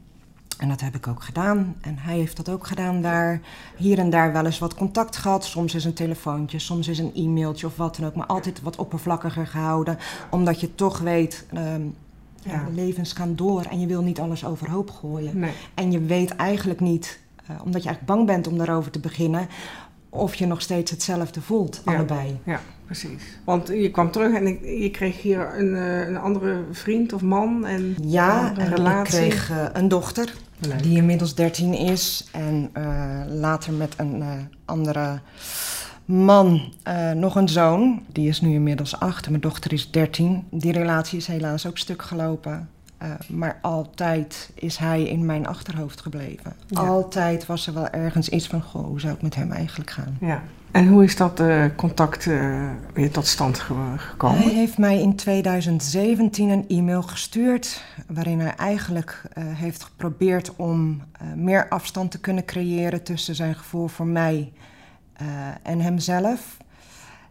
En 0.58 0.68
dat 0.68 0.80
heb 0.80 0.94
ik 0.94 1.06
ook 1.06 1.22
gedaan. 1.22 1.74
En 1.80 1.98
hij 1.98 2.16
heeft 2.16 2.36
dat 2.36 2.48
ook 2.48 2.66
gedaan 2.66 3.02
daar. 3.02 3.40
Hier 3.76 3.98
en 3.98 4.10
daar 4.10 4.32
wel 4.32 4.44
eens 4.44 4.58
wat 4.58 4.74
contact 4.74 5.16
gehad. 5.16 5.44
Soms 5.44 5.74
is 5.74 5.84
een 5.84 5.94
telefoontje, 5.94 6.58
soms 6.58 6.88
is 6.88 6.98
een 6.98 7.12
e-mailtje 7.14 7.66
of 7.66 7.76
wat 7.76 7.96
dan 7.96 8.06
ook. 8.06 8.14
Maar 8.14 8.26
altijd 8.26 8.62
wat 8.62 8.76
oppervlakkiger 8.76 9.46
gehouden. 9.46 9.98
Omdat 10.30 10.60
je 10.60 10.74
toch 10.74 10.98
weet, 10.98 11.46
ehm, 11.52 11.82
ja. 12.42 12.66
Levens 12.74 13.12
gaan 13.12 13.36
door. 13.36 13.62
En 13.62 13.80
je 13.80 13.86
wil 13.86 14.02
niet 14.02 14.20
alles 14.20 14.44
overhoop 14.44 14.90
gooien. 14.90 15.38
Nee. 15.38 15.52
En 15.74 15.92
je 15.92 16.00
weet 16.00 16.36
eigenlijk 16.36 16.80
niet, 16.80 17.18
eh, 17.36 17.56
omdat 17.64 17.82
je 17.82 17.88
eigenlijk 17.88 18.06
bang 18.06 18.26
bent 18.26 18.46
om 18.46 18.58
daarover 18.58 18.90
te 18.90 18.98
beginnen... 19.00 19.48
of 20.08 20.34
je 20.34 20.46
nog 20.46 20.60
steeds 20.60 20.90
hetzelfde 20.90 21.40
voelt, 21.40 21.82
Ja. 21.84 21.94
allebei. 21.94 22.38
Ja, 22.44 22.60
precies. 22.84 23.22
Want 23.44 23.68
je 23.68 23.90
kwam 23.90 24.10
terug 24.10 24.34
en 24.34 24.46
ik, 24.46 24.60
je 24.82 24.90
kreeg 24.90 25.22
hier 25.22 25.58
een, 25.58 25.74
eh, 25.76 26.08
een 26.08 26.16
andere 26.18 26.62
vriend 26.70 27.12
of 27.12 27.22
man. 27.22 27.66
En 27.66 27.94
Ja, 28.02 28.50
een 28.50 28.56
en 28.58 28.66
ik 28.70 28.76
relatie. 28.76 29.18
kreeg 29.18 29.50
eh, 29.50 29.64
een 29.72 29.88
dochter. 29.88 30.34
Leuk. 30.58 30.82
die 30.82 30.96
inmiddels 30.96 31.34
13 31.34 31.74
is. 31.74 32.28
En 32.32 32.70
eh, 32.72 33.20
later 33.28 33.72
met 33.72 33.94
een 33.96 34.22
eh, 34.22 34.28
andere 34.64 35.18
man 36.04 36.72
eh, 36.82 37.10
nog 37.10 37.34
een 37.36 37.48
zoon. 37.48 38.02
Die 38.12 38.28
is 38.28 38.40
nu 38.40 38.52
inmiddels 38.54 38.98
8 39.00 39.24
en 39.24 39.30
mijn 39.30 39.42
dochter 39.42 39.72
is 39.72 39.90
13. 39.90 40.44
Die 40.50 40.72
relatie 40.72 41.18
is 41.18 41.26
helaas 41.26 41.66
ook 41.66 41.78
stuk 41.78 42.02
gelopen. 42.02 42.68
Eh, 42.98 43.10
maar 43.28 43.58
altijd 43.62 44.50
is 44.54 44.76
hij 44.76 45.02
in 45.02 45.26
mijn 45.26 45.46
achterhoofd 45.46 46.00
gebleven. 46.00 46.52
Ja. 46.66 46.80
Altijd 46.80 47.46
was 47.46 47.66
er 47.66 47.74
wel 47.74 47.88
ergens 47.88 48.28
iets 48.28 48.46
van: 48.46 48.62
goh, 48.62 48.84
hoe 48.86 49.00
zou 49.00 49.12
het 49.12 49.22
met 49.22 49.34
hem 49.34 49.52
eigenlijk 49.52 49.90
gaan? 49.90 50.16
Ja. 50.20 50.42
En 50.74 50.86
hoe 50.88 51.04
is 51.04 51.16
dat 51.16 51.40
eh, 51.40 51.64
contact 51.76 52.26
eh, 52.26 52.70
weer 52.94 53.10
tot 53.10 53.26
stand 53.26 53.58
ge- 53.58 53.94
gekomen? 53.96 54.38
Hij 54.42 54.52
heeft 54.52 54.78
mij 54.78 55.00
in 55.00 55.16
2017 55.16 56.48
een 56.48 56.64
e-mail 56.68 57.02
gestuurd. 57.02 57.84
waarin 58.06 58.40
hij 58.40 58.54
eigenlijk 58.54 59.22
eh, 59.32 59.44
heeft 59.46 59.82
geprobeerd 59.84 60.56
om 60.56 61.02
meer 61.34 61.68
afstand 61.68 62.10
te 62.10 62.20
kunnen 62.20 62.44
creëren 62.44 63.02
tussen 63.02 63.34
zijn 63.34 63.54
gevoel 63.54 63.88
voor 63.88 64.06
mij 64.06 64.52
en 65.62 65.80
hemzelf. 65.80 66.56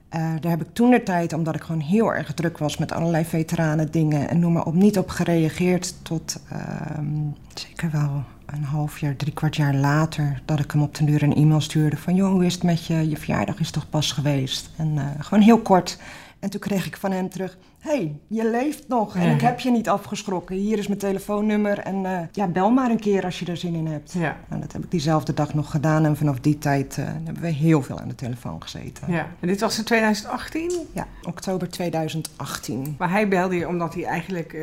Daar 0.09 0.51
heb 0.51 0.61
ik 0.61 0.73
toen 0.73 0.91
de 0.91 1.03
tijd, 1.03 1.33
omdat 1.33 1.55
ik 1.55 1.61
gewoon 1.63 1.81
heel 1.81 2.13
erg 2.13 2.33
druk 2.33 2.57
was 2.57 2.77
met 2.77 2.91
allerlei 2.91 3.25
veteranen 3.25 3.91
dingen 3.91 4.29
en 4.29 4.39
noem 4.39 4.53
maar 4.53 4.65
op, 4.65 4.73
niet 4.73 4.97
op 4.97 5.09
gereageerd. 5.09 5.95
Tot 6.03 6.39
ehm, 6.49 7.05
zeker 7.53 7.91
wel 7.91 8.23
een 8.45 8.63
half 8.63 8.99
jaar, 8.99 9.15
drie 9.15 9.33
kwart 9.33 9.55
jaar 9.55 9.73
later, 9.75 10.41
dat 10.45 10.59
ik 10.59 10.71
hem 10.71 10.81
op 10.81 10.95
den 10.95 11.05
duur 11.05 11.23
een 11.23 11.35
e-mail 11.35 11.61
stuurde 11.61 11.97
van 11.97 12.15
joh, 12.15 12.31
hoe 12.31 12.45
is 12.45 12.53
het 12.53 12.63
met 12.63 12.85
je? 12.85 13.09
Je 13.09 13.17
verjaardag 13.17 13.59
is 13.59 13.71
toch 13.71 13.89
pas 13.89 14.11
geweest? 14.11 14.69
En 14.77 14.97
eh, 14.97 15.05
gewoon 15.19 15.43
heel 15.43 15.59
kort. 15.61 15.97
En 16.39 16.49
toen 16.49 16.59
kreeg 16.59 16.85
ik 16.85 16.97
van 16.97 17.11
hem 17.11 17.29
terug, 17.29 17.57
hey, 17.79 18.15
je 18.27 18.49
leeft 18.49 18.87
nog 18.87 19.15
en 19.15 19.25
Ja. 19.25 19.33
ik 19.33 19.41
heb 19.41 19.59
je 19.59 19.71
niet 19.71 19.89
afgeschrokken. 19.89 20.55
Hier 20.55 20.77
is 20.77 20.87
mijn 20.87 20.99
telefoonnummer 20.99 21.79
en 21.79 22.05
eh, 22.05 22.19
ja, 22.31 22.47
bel 22.47 22.69
maar 22.71 22.89
een 22.89 22.99
keer 22.99 23.23
als 23.25 23.39
je 23.39 23.45
er 23.45 23.57
zin 23.57 23.73
in 23.75 23.87
hebt. 23.87 24.13
Ja. 24.13 24.37
Nou, 24.49 24.61
dat 24.61 24.71
heb 24.71 24.83
ik 24.83 24.91
diezelfde 24.91 25.33
dag 25.33 25.53
nog 25.53 25.71
gedaan 25.71 26.05
en 26.05 26.17
vanaf 26.17 26.39
die 26.39 26.57
tijd 26.57 26.97
eh, 26.97 27.05
hebben 27.23 27.41
we 27.43 27.49
heel 27.49 27.81
veel 27.81 27.99
aan 27.99 28.07
de 28.07 28.15
telefoon 28.15 28.61
gezeten. 28.61 29.11
ja. 29.11 29.27
En 29.39 29.47
dit 29.47 29.59
was 29.59 29.77
in 29.77 29.83
2018? 29.83 30.71
Ja, 30.93 31.07
oktober 31.21 31.69
2018. 31.69 32.95
Maar 32.97 33.09
hij 33.09 33.27
belde 33.27 33.55
je 33.55 33.67
omdat 33.67 33.93
hij 33.93 34.03
eigenlijk 34.05 34.53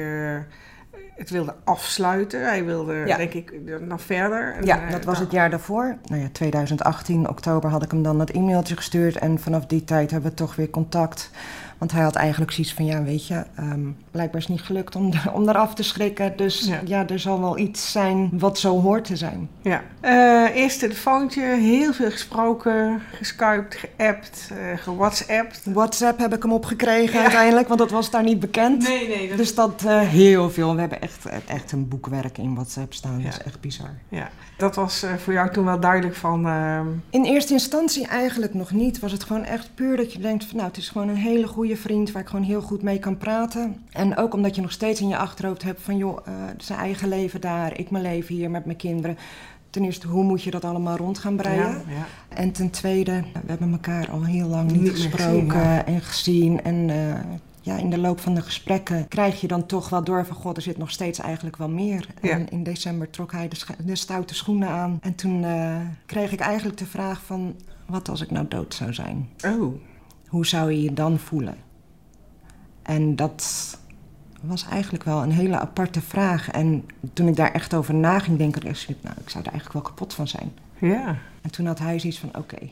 het 1.21 1.31
wilde 1.31 1.55
afsluiten. 1.65 2.45
Hij 2.45 2.65
wilde, 2.65 2.95
Ja. 3.07 3.17
denk 3.17 3.33
ik, 3.33 3.53
nog 3.81 4.03
verder. 4.03 4.55
En, 4.55 4.65
Ja, 4.65 4.91
dat 4.91 5.05
was 5.05 5.19
het 5.19 5.31
jaar 5.31 5.51
daarvoor. 5.51 5.97
Nou 6.05 6.21
ja, 6.23 6.29
2018, 6.33 7.29
oktober 7.29 7.71
had 7.71 7.83
ik 7.83 7.91
hem 7.91 8.03
dan 8.03 8.19
dat 8.19 8.31
e-mailtje 8.31 8.77
gestuurd. 8.77 9.17
En 9.17 9.39
vanaf 9.39 9.67
die 9.67 9.85
tijd 9.85 10.11
hebben 10.11 10.31
we 10.31 10.37
toch 10.37 10.57
weer 10.57 10.71
contact. 10.71 11.31
Want 11.81 11.93
hij 11.93 12.03
had 12.03 12.15
eigenlijk 12.15 12.53
zoiets 12.53 12.75
van, 12.75 12.85
ja, 12.85 13.03
weet 13.03 13.27
je, 13.27 13.45
ehm, 13.57 13.81
blijkbaar 14.11 14.41
is 14.41 14.47
het 14.47 14.57
niet 14.57 14.67
gelukt 14.67 14.97
om, 14.97 15.13
om 15.35 15.49
eraf 15.49 15.75
te 15.75 15.83
schrikken. 15.83 16.37
Dus 16.37 16.61
Ja. 16.67 16.81
ja. 16.85 17.09
er 17.09 17.19
zal 17.19 17.41
wel 17.41 17.59
iets 17.59 17.93
zijn 17.93 18.29
wat 18.33 18.59
zo 18.59 18.81
hoort 18.81 19.05
te 19.05 19.17
zijn. 19.17 19.49
Ja. 19.63 19.83
Eh, 20.01 20.57
eerst 20.57 20.79
telefoontje, 20.79 21.43
heel 21.43 21.93
veel 21.93 22.11
gesproken, 22.11 23.01
geskypt, 23.15 23.75
geappt, 23.77 24.51
eh 24.51 24.79
gewhatsappt. 24.83 25.61
WhatsApp 25.65 26.19
heb 26.19 26.35
ik 26.35 26.43
hem 26.43 26.53
opgekregen 26.53 27.21
uiteindelijk, 27.21 27.69
want 27.69 27.81
dat 27.81 27.91
was 27.91 28.11
daar 28.11 28.23
niet 28.23 28.41
bekend. 28.41 28.89
Nee, 28.89 29.09
nee. 29.09 29.29
Dat 29.29 29.37
Dus 29.37 29.55
dat 29.55 29.85
eh, 29.87 30.01
heel 30.01 30.51
veel. 30.51 30.75
We 30.75 30.81
hebben 30.81 31.01
echt, 31.01 31.27
echt 31.47 31.73
een 31.73 31.89
boekwerk 31.89 32.39
in 32.39 32.55
WhatsApp 32.55 32.93
staan. 32.95 33.19
Ja. 33.19 33.25
Dat 33.25 33.33
is 33.33 33.43
echt 33.45 33.61
bizar. 33.61 33.91
Ja, 34.09 34.29
dat 34.57 34.75
was 34.75 35.05
voor 35.19 35.33
jou 35.33 35.51
toen 35.51 35.65
wel 35.65 35.81
duidelijk 35.81 36.15
van... 36.17 36.47
ehm, 36.47 36.87
In 37.11 37.25
eerste 37.25 37.53
instantie 37.53 38.07
eigenlijk 38.07 38.55
nog 38.55 38.71
niet. 38.71 38.99
Was 38.99 39.13
het 39.13 39.25
gewoon 39.25 39.45
echt 39.45 39.71
puur 39.75 39.97
dat 39.97 40.13
je 40.13 40.19
denkt 40.19 40.45
van 40.45 40.57
nou, 40.57 40.69
het 40.69 40.77
is 40.77 40.89
gewoon 40.89 41.09
een 41.09 41.17
hele 41.17 41.47
goede 41.47 41.70
vriend 41.77 42.13
waar 42.13 42.23
ik 42.23 42.29
gewoon 42.29 42.45
heel 42.45 42.63
goed 42.63 42.83
mee 42.83 42.99
kan 42.99 43.17
praten. 43.17 43.77
En 43.91 44.17
ook 44.17 44.35
omdat 44.35 44.55
je 44.55 44.61
nog 44.61 44.73
steeds 44.73 45.01
in 45.01 45.09
je 45.09 45.17
achterhoofd 45.17 45.63
hebt 45.63 45.83
van 45.83 45.97
joh, 45.97 46.19
eh, 46.25 46.35
zijn 46.59 46.79
eigen 46.79 47.09
leven 47.09 47.41
daar, 47.41 47.79
ik 47.79 47.91
mijn 47.91 48.05
leven 48.05 48.35
hier 48.35 48.51
met 48.51 48.65
mijn 48.65 48.77
kinderen. 48.77 49.17
Ten 49.71 49.85
eerste, 49.85 50.07
hoe 50.07 50.25
moet 50.25 50.43
je 50.43 50.51
dat 50.51 50.65
allemaal 50.65 50.97
rond 50.97 51.19
gaan 51.19 51.37
breien? 51.37 51.59
ja, 51.59 51.83
ja. 51.89 52.07
En 52.29 52.53
ten 52.53 52.71
tweede, 52.71 53.23
we 53.33 53.49
hebben 53.49 53.73
elkaar 53.73 54.11
al 54.11 54.25
heel 54.25 54.49
lang 54.49 54.71
niet, 54.71 54.91
gesproken 54.91 55.51
gezien, 55.51 55.63
ja. 55.63 55.85
en 55.85 56.01
gezien. 56.01 56.63
En 56.63 56.91
eh, 56.91 57.21
ja, 57.61 57.77
in 57.77 57.91
de 57.91 57.99
loop 57.99 58.21
van 58.21 58.35
de 58.35 58.43
gesprekken 58.43 59.09
krijg 59.09 59.41
je 59.41 59.47
dan 59.47 59.67
toch 59.67 59.89
wel 59.89 60.05
door 60.05 60.27
van... 60.27 60.37
god, 60.37 60.57
er 60.57 60.63
zit 60.63 60.79
nog 60.79 60.91
steeds 60.91 61.19
eigenlijk 61.19 61.57
wel 61.57 61.69
meer. 61.69 62.07
Ja. 62.23 62.31
En 62.31 62.49
in 62.49 62.63
december 62.63 63.11
trok 63.11 63.33
hij 63.33 63.51
de 63.85 63.97
stoute 63.97 64.35
schoenen 64.35 64.69
aan. 64.69 64.99
En 65.01 65.15
toen 65.15 65.45
eh, 65.45 65.77
kreeg 66.07 66.33
ik 66.33 66.41
eigenlijk 66.41 66.79
de 66.79 66.87
vraag 66.87 67.23
van... 67.25 67.55
wat 67.87 68.09
als 68.09 68.21
ik 68.21 68.31
nou 68.31 68.49
dood 68.49 68.75
zou 68.75 68.95
zijn? 68.95 69.29
Oh, 69.45 69.75
Hoe 70.31 70.47
zou 70.47 70.73
je 70.73 70.83
je 70.83 70.93
dan 70.93 71.19
voelen? 71.19 71.57
En 72.83 73.17
dat 73.17 73.79
was 74.41 74.65
eigenlijk 74.65 75.05
wel 75.05 75.23
een 75.23 75.33
hele 75.33 75.59
aparte 75.59 76.01
vraag. 76.01 76.51
En 76.51 76.87
toen 77.13 77.29
ik 77.29 77.37
daar 77.37 77.53
echt 77.53 77.75
over 77.75 77.95
na 77.95 78.19
ging 78.19 78.39
denken... 78.39 78.61
dacht 78.61 78.89
ik, 78.89 78.97
nou, 79.03 79.17
ik 79.21 79.31
zou 79.31 79.45
er 79.45 79.51
eigenlijk 79.51 79.73
wel 79.73 79.93
kapot 79.93 80.15
van 80.15 80.29
zijn. 80.29 80.53
ja. 80.79 81.19
En 81.41 81.51
toen 81.51 81.67
had 81.67 81.79
hij 81.79 81.99
zoiets 81.99 82.19
van, 82.19 82.37
oké. 82.37 82.69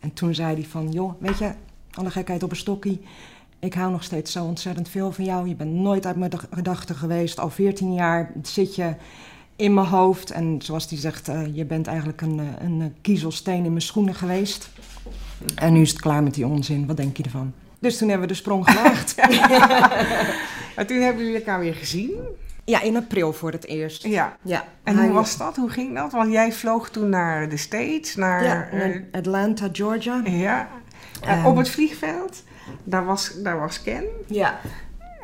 En 0.00 0.12
toen 0.12 0.34
zei 0.34 0.54
hij 0.54 0.64
van, 0.64 0.92
joh, 0.92 1.12
weet 1.18 1.38
je, 1.38 1.52
alle 1.92 2.10
gekheid 2.10 2.42
op 2.42 2.50
een 2.50 2.56
stokkie. 2.56 3.00
Ik 3.58 3.74
hou 3.74 3.90
nog 3.90 4.02
steeds 4.02 4.32
zo 4.32 4.44
ontzettend 4.44 4.88
veel 4.88 5.12
van 5.12 5.24
jou. 5.24 5.48
Je 5.48 5.54
bent 5.54 5.72
nooit 5.72 6.06
uit 6.06 6.16
mijn 6.16 6.32
gedachten 6.50 6.94
geweest. 6.94 7.38
Al 7.38 7.50
14 7.50 7.92
jaar 7.92 8.32
zit 8.42 8.74
je 8.74 8.94
in 9.60 9.74
mijn 9.74 9.86
hoofd. 9.86 10.30
En 10.30 10.62
zoals 10.62 10.88
hij 10.90 10.98
zegt, 10.98 11.28
eh, 11.28 11.40
je 11.52 11.64
bent 11.64 11.86
eigenlijk 11.86 12.20
een, 12.20 12.38
eh, 12.40 12.64
een 12.64 12.94
kiezelsteen 13.00 13.64
in 13.64 13.70
mijn 13.70 13.82
schoenen 13.82 14.14
geweest. 14.14 14.70
En 15.54 15.72
nu 15.72 15.80
is 15.80 15.90
het 15.90 16.00
klaar 16.00 16.22
met 16.22 16.34
die 16.34 16.46
onzin. 16.46 16.86
Wat 16.86 16.96
denk 16.96 17.16
je 17.16 17.22
ervan? 17.22 17.52
Dus 17.78 17.98
toen 17.98 18.08
hebben 18.08 18.26
we 18.28 18.32
de 18.32 18.38
sprong 18.38 18.70
gewaagd. 18.70 19.14
En 20.76 20.86
toen 20.86 21.00
hebben 21.00 21.22
jullie 21.24 21.38
elkaar 21.38 21.60
weer 21.60 21.74
gezien. 21.74 22.10
ja, 22.64 22.80
in 22.82 22.96
april 22.96 23.32
voor 23.32 23.52
het 23.52 23.66
eerst. 23.66 24.02
Ja. 24.06 24.36
Ja. 24.42 24.64
En 24.82 24.96
Hij- 24.96 25.04
hoe 25.04 25.14
was 25.14 25.36
dat? 25.36 25.56
Hoe 25.56 25.68
ging 25.70 25.94
dat? 25.94 26.12
Want 26.12 26.32
jij 26.32 26.52
vloog 26.52 26.90
toen 26.90 27.08
naar 27.08 27.48
de 27.48 27.56
States, 27.56 28.16
naar... 28.16 28.44
Ja, 28.44 28.68
eh, 28.68 29.00
Atlanta, 29.12 29.68
Georgia. 29.72 30.20
ja. 30.24 30.68
Eh, 31.22 31.30
Ehm. 31.32 31.46
op 31.46 31.56
het 31.56 31.68
vliegveld, 31.70 32.42
daar 32.84 33.04
was, 33.04 33.32
daar 33.42 33.60
was 33.60 33.82
Ken. 33.82 34.04
Ja. 34.26 34.60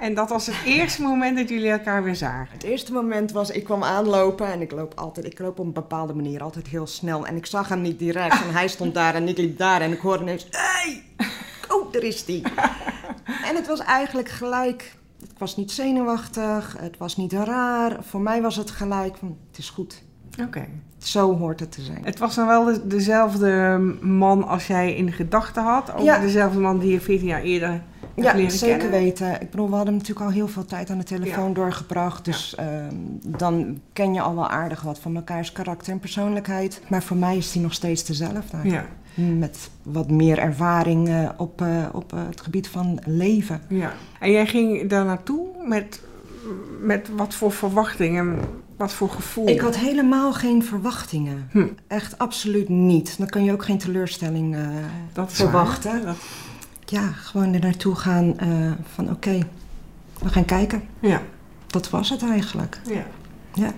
En 0.00 0.14
dat 0.14 0.28
was 0.28 0.46
het 0.46 0.56
eerste 0.64 1.02
moment 1.02 1.36
dat 1.36 1.48
jullie 1.48 1.70
elkaar 1.70 2.02
weer 2.02 2.16
zagen. 2.16 2.52
Het 2.52 2.62
eerste 2.62 2.92
moment 2.92 3.32
was, 3.32 3.50
ik 3.50 3.64
kwam 3.64 3.82
aanlopen 3.84 4.46
en 4.52 4.60
ik 4.60 4.72
loop 4.72 4.92
altijd, 4.94 5.26
ik 5.26 5.38
loop 5.38 5.58
op 5.58 5.66
een 5.66 5.72
bepaalde 5.72 6.14
manier 6.14 6.42
altijd 6.42 6.66
heel 6.66 6.86
snel. 6.86 7.26
En 7.26 7.36
ik 7.36 7.46
zag 7.46 7.68
hem 7.68 7.80
niet 7.80 7.98
direct 7.98 8.42
en 8.42 8.52
hij 8.52 8.68
stond 8.68 8.94
daar 8.94 9.14
en 9.14 9.28
ik 9.28 9.38
liep 9.38 9.58
daar 9.58 9.80
en 9.80 9.92
ik 9.92 9.98
hoorde 10.00 10.22
ineens, 10.22 10.46
hey, 10.50 11.02
oh, 11.68 11.92
daar 11.92 12.02
is 12.02 12.24
die. 12.24 12.42
En 13.44 13.56
het 13.56 13.66
was 13.66 13.80
eigenlijk 13.80 14.28
gelijk, 14.28 14.94
ik 15.22 15.38
was 15.38 15.56
niet 15.56 15.72
zenuwachtig, 15.72 16.76
het 16.78 16.96
was 16.98 17.16
niet 17.16 17.32
raar. 17.32 17.96
Voor 18.00 18.20
mij 18.20 18.42
was 18.42 18.56
het 18.56 18.70
gelijk 18.70 19.16
van, 19.16 19.36
het 19.48 19.58
is 19.58 19.70
goed. 19.70 20.02
Oké. 20.42 20.64
Zo 20.98 21.36
hoort 21.36 21.60
het 21.60 21.72
te 21.72 21.82
zijn. 21.82 22.04
Het 22.04 22.18
was 22.18 22.34
dan 22.34 22.46
wel 22.46 22.64
de- 22.64 22.86
dezelfde 22.86 23.78
man 24.00 24.46
als 24.48 24.66
jij 24.66 24.94
in 24.94 25.12
gedachten 25.12 25.62
had? 25.62 25.92
Ja. 26.02 26.18
dezelfde 26.18 26.58
man 26.58 26.78
die 26.78 26.92
je 26.92 27.00
14 27.00 27.26
jaar 27.28 27.42
eerder 27.42 27.82
Ja, 28.24 28.34
leren 28.34 28.50
zeker 28.50 28.76
kennen? 28.78 29.00
weten. 29.00 29.40
Ik 29.40 29.50
bedoel, 29.50 29.68
we 29.70 29.74
hadden 29.76 29.94
natuurlijk 29.94 30.26
al 30.26 30.32
heel 30.32 30.48
veel 30.48 30.64
tijd 30.64 30.90
aan 30.90 30.98
de 30.98 31.04
telefoon 31.04 31.52
doorgebracht. 31.54 32.24
Dus 32.24 32.54
ehm, 32.54 32.94
dan 33.22 33.80
ken 33.92 34.14
je 34.14 34.20
al 34.20 34.34
wel 34.34 34.48
aardig 34.48 34.82
wat 34.82 34.98
van 34.98 35.12
mekaars 35.12 35.52
karakter 35.52 35.92
en 35.92 35.98
persoonlijkheid. 35.98 36.80
Maar 36.88 37.02
voor 37.02 37.16
mij 37.16 37.36
is 37.36 37.52
die 37.52 37.62
nog 37.62 37.72
steeds 37.72 38.04
dezelfde. 38.04 38.56
Ja, 38.62 38.84
Met 39.14 39.70
wat 39.82 40.10
meer 40.10 40.38
ervaring 40.38 41.08
eh, 41.08 41.28
op, 41.36 41.60
eh, 41.62 41.84
op 41.92 42.12
eh, 42.12 42.18
het 42.28 42.40
gebied 42.40 42.68
van 42.68 42.98
leven. 43.06 43.60
ja. 43.68 43.92
En 44.20 44.30
jij 44.30 44.46
ging 44.46 44.88
daar 44.88 45.04
naartoe 45.04 45.46
met, 45.68 46.00
met 46.80 47.08
wat 47.16 47.34
voor 47.34 47.52
verwachtingen, 47.52 48.38
wat 48.76 48.92
voor 48.92 49.08
gevoel? 49.10 49.48
Ik 49.48 49.60
had 49.60 49.76
helemaal 49.76 50.32
geen 50.32 50.64
verwachtingen. 50.64 51.48
Hm. 51.50 51.66
Echt 51.86 52.18
absoluut 52.18 52.68
niet. 52.68 53.18
Dan 53.18 53.26
kan 53.28 53.44
je 53.44 53.52
ook 53.52 53.64
geen 53.64 53.78
teleurstelling 53.78 54.54
eh, 54.54 54.60
dat 55.12 55.32
verwachten. 55.32 56.04
Dat- 56.04 56.16
Ja, 56.86 57.12
gewoon 57.12 57.54
er 57.54 57.60
naartoe 57.60 57.94
gaan 57.94 58.38
eh, 58.38 58.72
van 58.94 59.10
oké, 59.10 59.38
we 60.22 60.28
gaan 60.28 60.44
kijken. 60.44 60.82
ja, 61.00 61.22
Dat 61.66 61.90
was 61.90 62.10
het 62.10 62.22
eigenlijk. 62.22 62.80
ja. 62.86 63.06
Ja. 63.54 63.72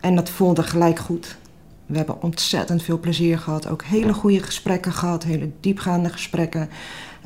En 0.00 0.14
dat 0.14 0.30
voelde 0.30 0.62
gelijk 0.62 0.98
goed. 0.98 1.36
We 1.86 1.96
hebben 1.96 2.22
ontzettend 2.22 2.82
veel 2.82 2.98
plezier 2.98 3.38
gehad. 3.38 3.66
Ook 3.68 3.82
hele 3.82 4.12
goede 4.12 4.42
gesprekken 4.42 4.92
gehad. 4.92 5.22
Hele 5.24 5.50
diepgaande 5.60 6.08
gesprekken. 6.08 6.68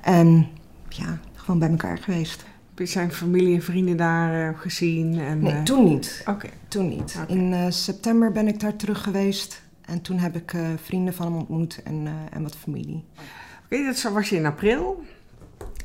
En 0.02 0.48
ja, 0.88 1.18
gewoon 1.34 1.58
bij 1.60 1.70
elkaar 1.70 1.98
geweest. 1.98 2.44
Heb 2.68 2.78
je 2.78 2.86
zijn 2.86 3.12
familie 3.12 3.54
en 3.54 3.62
vrienden 3.62 3.96
daar 3.96 4.48
eh, 4.48 4.60
gezien? 4.60 5.20
En, 5.20 5.42
Nee, 5.42 5.52
eh, 5.52 5.62
toen 5.62 5.84
niet. 5.84 6.22
Oké, 6.28 6.48
Toen 6.68 6.88
niet. 6.88 7.18
In 7.26 7.72
september 7.72 8.32
ben 8.32 8.48
ik 8.48 8.60
daar 8.60 8.76
terug 8.76 9.02
geweest. 9.02 9.62
En 9.84 10.00
toen 10.02 10.18
heb 10.18 10.36
ik 10.36 10.54
vrienden 10.82 11.14
van 11.14 11.26
hem 11.26 11.36
ontmoet 11.36 11.82
en, 11.82 12.08
en 12.32 12.42
wat 12.42 12.56
familie. 12.56 13.04
Oké, 13.70 13.84
dat 13.84 14.02
was 14.02 14.28
je 14.28 14.36
in 14.36 14.46
april. 14.46 15.04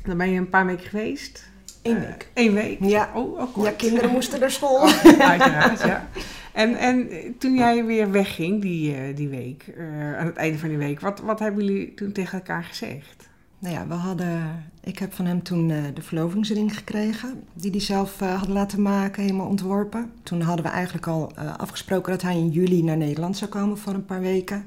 Dan 0.04 0.16
ben 0.16 0.30
je 0.30 0.38
een 0.38 0.48
paar 0.48 0.66
weken 0.66 0.88
geweest. 0.88 1.50
Eén 1.82 1.96
Eh, 1.96 2.02
week. 2.02 2.28
Eén 2.34 2.52
week? 2.54 2.78
Ja. 2.80 3.10
Oh, 3.14 3.40
ook 3.40 3.52
kort. 3.52 3.66
Ja, 3.66 3.72
kinderen 3.76 4.10
moesten 4.10 4.40
naar 4.40 4.50
school. 4.50 4.80
Uiteraard, 5.18 5.80
ja. 5.82 6.08
En, 6.52 6.74
en 6.76 7.08
toen 7.38 7.54
jij 7.54 7.84
weer 7.84 8.10
wegging 8.10 8.62
die, 8.62 8.94
eh, 8.94 9.16
die 9.16 9.28
week, 9.28 9.64
eh, 9.76 10.18
aan 10.18 10.26
het 10.26 10.36
einde 10.36 10.58
van 10.58 10.68
die 10.68 10.78
week, 10.78 11.00
wat, 11.00 11.20
wat 11.20 11.38
hebben 11.38 11.64
jullie 11.64 11.94
toen 11.94 12.12
tegen 12.12 12.38
elkaar 12.38 12.64
gezegd? 12.64 13.30
Nou 13.58 13.74
ja, 13.74 13.86
we 13.86 13.94
hadden, 13.94 14.64
ik 14.80 14.98
heb 14.98 15.12
van 15.12 15.26
hem 15.26 15.42
toen 15.42 15.68
de 15.68 16.02
verlovingsring 16.02 16.76
gekregen, 16.76 17.42
die 17.54 17.70
hij 17.70 17.80
zelf 17.80 18.18
had 18.18 18.48
laten 18.48 18.82
maken, 18.82 19.22
helemaal 19.22 19.46
ontworpen. 19.46 20.10
Toen 20.22 20.40
hadden 20.40 20.64
we 20.64 20.70
eigenlijk 20.70 21.06
al 21.06 21.32
afgesproken 21.56 22.12
dat 22.12 22.22
hij 22.22 22.34
in 22.36 22.48
juli 22.48 22.82
naar 22.82 22.96
Nederland 22.96 23.36
zou 23.36 23.50
komen 23.50 23.78
voor 23.78 23.94
een 23.94 24.04
paar 24.04 24.20
weken. 24.20 24.64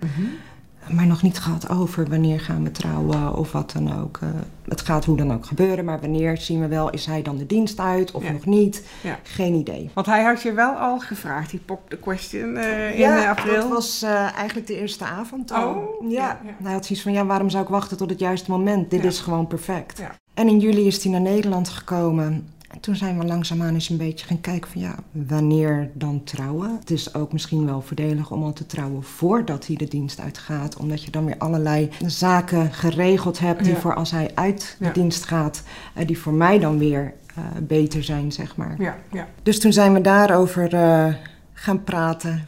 Maar 0.90 1.08
nog 1.08 1.22
niet 1.22 1.40
gehad 1.40 1.70
over 1.70 2.10
wanneer 2.10 2.40
gaan 2.40 2.64
we 2.64 2.72
trouwen 2.72 3.34
of 3.36 3.52
wat 3.52 3.72
dan 3.72 4.00
ook. 4.02 4.20
Eh, 4.22 4.30
het 4.68 4.82
gaat 4.82 5.06
hoe 5.06 5.18
dan 5.18 5.34
ook 5.34 5.46
gebeuren, 5.46 5.86
maar 5.86 6.00
wanneer 6.00 6.38
zien 6.38 6.60
we 6.60 6.68
wel, 6.68 6.90
is 6.90 7.06
hij 7.06 7.22
dan 7.22 7.38
de 7.38 7.46
dienst 7.46 7.80
uit 7.80 8.12
of 8.12 8.24
Ja. 8.24 8.32
nog 8.32 8.46
niet? 8.46 8.84
Ja. 9.04 9.20
Geen 9.24 9.54
idee. 9.54 9.90
Want 9.94 10.08
hij 10.08 10.24
had 10.24 10.42
je 10.42 10.54
wel 10.54 10.74
al 10.74 11.00
gevraagd, 11.00 11.50
die 11.50 11.60
pop 11.66 11.90
the 11.90 11.98
question 11.98 12.58
eh, 12.58 12.92
in 12.94 12.98
ja, 13.00 13.24
eh, 13.24 13.30
april. 13.30 13.62
dat 13.62 13.70
was 13.70 14.02
eigenlijk 14.36 14.68
de 14.68 14.80
eerste 14.80 15.06
avond 15.06 15.52
al. 15.52 15.74
Oh, 15.74 16.12
ja. 16.12 16.40
Hij 16.64 16.74
had 16.74 16.86
zoiets 16.86 17.04
van, 17.06 17.14
ja, 17.14 17.26
waarom 17.26 17.50
zou 17.50 17.64
ik 17.64 17.70
wachten 17.70 17.98
tot 17.98 18.10
het 18.10 18.20
juiste 18.20 18.52
moment? 18.52 18.90
Dit 18.90 19.04
is 19.04 19.20
gewoon 19.20 19.48
perfect. 19.48 20.02
En 20.34 20.48
in 20.48 20.60
juli 20.60 20.88
is 20.88 21.04
hij 21.04 21.12
naar 21.12 21.22
Nederland 21.22 21.70
gekomen. 21.70 22.48
En 22.76 22.82
toen 22.82 22.96
zijn 22.96 23.18
we 23.18 23.26
langzaamaan 23.26 23.74
eens 23.74 23.90
een 23.90 23.98
beetje 23.98 24.26
gaan 24.26 24.42
kijken 24.42 24.72
van, 24.72 24.82
ja, 24.82 24.96
wanneer 25.12 25.90
dan 25.94 26.24
trouwen? 26.24 26.78
Het 26.80 26.92
is 26.92 27.14
ook 27.14 27.32
misschien 27.34 27.66
wel 27.66 27.82
voordelig 27.82 28.32
om 28.32 28.44
al 28.44 28.54
te 28.54 28.66
trouwen 28.66 29.04
voordat 29.04 29.68
hij 29.68 29.76
de 29.76 29.88
dienst 29.88 30.20
uitgaat. 30.20 30.78
Omdat 30.78 31.04
je 31.04 31.12
dan 31.12 31.26
weer 31.26 31.38
allerlei 31.38 31.90
zaken 32.06 32.74
geregeld 32.74 33.40
hebt 33.40 33.64
die 33.64 33.74
Ja. 33.74 33.80
voor 33.80 33.96
als 33.96 34.12
hij 34.12 34.32
uit 34.34 34.76
de 34.80 34.86
Ja. 34.86 34.92
dienst 34.92 35.26
gaat, 35.26 35.64
eh, 35.94 36.08
die 36.08 36.20
voor 36.20 36.34
mij 36.34 36.60
dan 36.60 36.78
weer 36.78 37.14
eh, 37.36 37.44
beter 37.62 38.04
zijn, 38.04 38.32
zeg 38.32 38.56
maar. 38.56 38.76
Ja, 38.82 38.96
ja. 39.12 39.28
Dus 39.44 39.60
toen 39.60 39.74
zijn 39.74 39.94
we 39.94 40.02
daarover 40.02 40.74
eh, 40.74 41.14
gaan 41.54 41.84
praten. 41.84 42.46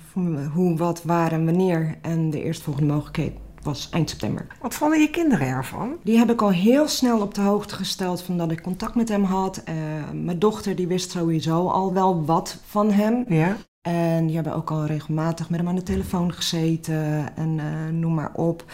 Hoe, 0.53 0.77
wat, 0.77 1.03
waar 1.03 1.31
en 1.31 1.46
wanneer. 1.46 1.96
En 2.01 2.29
de 2.29 2.43
eerstvolgende 2.43 2.93
mogelijkheid 2.93 3.34
was 3.67 3.89
eind 3.89 4.09
september. 4.09 4.47
Wat 4.62 4.74
vonden 4.74 5.00
je 5.00 5.09
kinderen 5.09 5.47
ervan? 5.47 5.95
Die 6.03 6.17
heb 6.17 6.29
ik 6.31 6.41
al 6.41 6.50
heel 6.50 6.88
snel 6.88 7.21
op 7.21 7.33
de 7.33 7.41
hoogte 7.41 7.75
gesteld 7.75 8.21
van 8.21 8.38
dat 8.38 8.51
ik 8.51 8.62
contact 8.62 8.95
met 8.95 9.09
hem 9.09 9.24
had. 9.24 9.57
Eh, 9.57 9.75
mijn 10.13 10.39
dochter 10.39 10.75
die 10.75 10.88
wist 10.88 11.12
sowieso 11.12 11.67
al 11.67 11.93
wel 11.93 12.25
wat 12.25 12.57
van 12.65 12.91
hem. 12.91 13.25
Ja, 13.27 13.57
En 13.81 14.25
die 14.25 14.36
hebben 14.36 14.55
ook 14.55 14.71
al 14.71 14.86
regelmatig 14.86 15.50
met 15.50 15.59
hem 15.59 15.69
aan 15.69 15.75
de 15.75 15.83
telefoon 15.83 16.33
gezeten 16.33 17.36
en 17.36 17.59
eh, 17.59 17.93
noem 17.93 18.13
maar 18.13 18.33
op. 18.33 18.65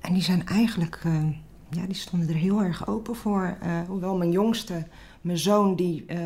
En 0.00 0.12
die 0.12 0.22
zijn 0.22 0.46
eigenlijk, 0.46 1.00
eh, 1.04 1.12
ja, 1.70 1.86
die 1.86 1.94
stonden 1.94 2.28
er 2.28 2.34
heel 2.34 2.62
erg 2.62 2.86
open 2.88 3.16
voor. 3.16 3.56
Hoewel 3.86 4.16
mijn 4.16 4.30
jongste, 4.30 4.86
mijn 5.22 5.38
zoon, 5.38 5.76
die 5.76 6.04
eh, 6.06 6.18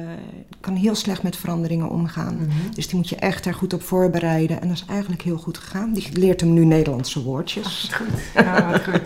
kan 0.61 0.75
heel 0.75 0.95
slecht 0.95 1.23
met 1.23 1.37
veranderingen 1.37 1.91
omgaan. 1.91 2.39
Dus 2.75 2.87
die 2.87 2.97
moet 2.97 3.09
je 3.09 3.17
echt 3.17 3.47
er 3.47 3.55
goed 3.55 3.73
op 3.73 3.83
voorbereiden. 3.83 4.61
En 4.61 4.69
dat 4.69 4.77
is 4.77 4.85
eigenlijk 4.89 5.23
heel 5.23 5.37
goed 5.39 5.59
gegaan. 5.59 5.93
Die 5.93 6.09
leert 6.13 6.41
hem 6.41 6.53
nu 6.53 6.65
Nederlandse 6.65 7.23
woordjes. 7.23 7.91
goed. 7.95 8.07
Ja, 8.45 8.71
wat 8.71 8.85
goed. 8.85 9.03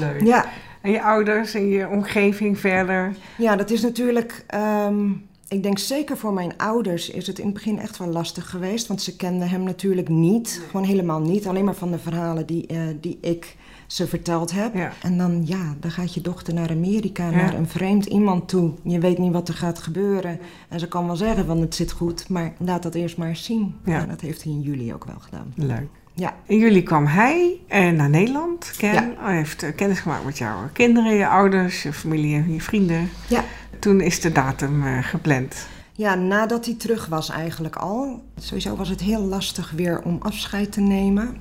Leuk. 0.00 0.20
Ja, 0.22 0.44
En 0.80 0.90
je 0.90 1.02
ouders 1.02 1.54
en 1.54 1.68
je 1.68 1.88
omgeving 1.88 2.58
verder? 2.58 3.16
ja 3.38 3.56
dat 3.56 3.70
is 3.70 3.80
natuurlijk. 3.82 4.44
ehm, 4.46 5.08
ik 5.48 5.62
denk 5.62 5.78
zeker 5.78 6.16
voor 6.16 6.32
mijn 6.32 6.56
ouders 6.56 7.10
is 7.10 7.26
het 7.26 7.38
in 7.38 7.44
het 7.44 7.54
begin 7.54 7.78
echt 7.78 7.98
wel 7.98 8.08
lastig 8.08 8.50
geweest. 8.50 8.86
Want 8.86 9.02
ze 9.02 9.16
kenden 9.16 9.48
hem 9.48 9.62
natuurlijk 9.62 10.08
niet. 10.08 10.62
Gewoon 10.70 10.86
helemaal 10.86 11.20
niet. 11.20 11.46
Alleen 11.46 11.64
maar 11.64 11.74
van 11.74 11.90
de 11.90 11.98
verhalen 11.98 12.46
die, 12.46 12.66
eh, 12.66 12.78
die 13.00 13.18
ik 13.20 13.56
ze 13.90 14.06
verteld 14.06 14.52
heb. 14.52 14.74
Ja. 14.74 14.92
En 15.02 15.18
dan, 15.18 15.42
ja, 15.46 15.74
dan 15.80 15.90
gaat 15.90 16.14
je 16.14 16.20
dochter 16.20 16.54
naar 16.54 16.70
Amerika, 16.70 17.24
Ja. 17.30 17.36
naar 17.36 17.54
een 17.54 17.68
vreemd 17.68 18.06
iemand 18.06 18.48
toe. 18.48 18.72
Je 18.82 18.98
weet 18.98 19.18
niet 19.18 19.32
wat 19.32 19.48
er 19.48 19.54
gaat 19.54 19.78
gebeuren. 19.78 20.38
En 20.68 20.80
ze 20.80 20.88
kan 20.88 21.06
wel 21.06 21.16
zeggen 21.16 21.46
van 21.46 21.60
het 21.60 21.74
zit 21.74 21.92
goed, 21.92 22.28
maar 22.28 22.52
laat 22.58 22.82
dat 22.82 22.94
eerst 22.94 23.16
maar 23.16 23.28
eens 23.28 23.44
zien. 23.44 23.74
Ja. 23.84 23.92
Ja. 23.98 24.06
dat 24.06 24.20
heeft 24.20 24.42
hij 24.44 24.52
in 24.52 24.60
juli 24.60 24.94
ook 24.94 25.04
wel 25.04 25.18
gedaan. 25.20 25.52
Leuk. 25.56 25.86
Ja, 26.14 26.34
In 26.46 26.58
juli 26.58 26.82
kwam 26.82 27.06
hij 27.06 27.60
eh, 27.68 27.90
naar 27.90 28.10
Nederland. 28.10 28.72
Ken. 28.76 28.92
Ja. 28.94 29.12
Hij 29.18 29.36
heeft 29.36 29.62
eh, 29.62 29.74
kennis 29.76 29.98
gemaakt 30.00 30.24
met 30.24 30.38
jouw 30.38 30.56
kinderen, 30.72 31.14
je 31.14 31.26
ouders, 31.28 31.82
je 31.82 31.92
familie 31.92 32.34
en 32.36 32.52
je 32.52 32.60
vrienden. 32.60 33.08
ja. 33.28 33.44
Toen 33.78 34.00
is 34.00 34.20
de 34.20 34.32
datum 34.32 34.86
eh, 34.86 34.98
gepland. 35.04 35.66
Ja, 35.92 36.14
nadat 36.14 36.64
hij 36.64 36.74
terug 36.74 37.06
was 37.06 37.30
eigenlijk 37.30 37.76
al. 37.76 38.22
Sowieso 38.38 38.76
was 38.76 38.88
het 38.88 39.00
heel 39.00 39.20
lastig 39.22 39.70
weer 39.70 40.02
om 40.02 40.16
afscheid 40.20 40.72
te 40.72 40.80
nemen. 40.80 41.36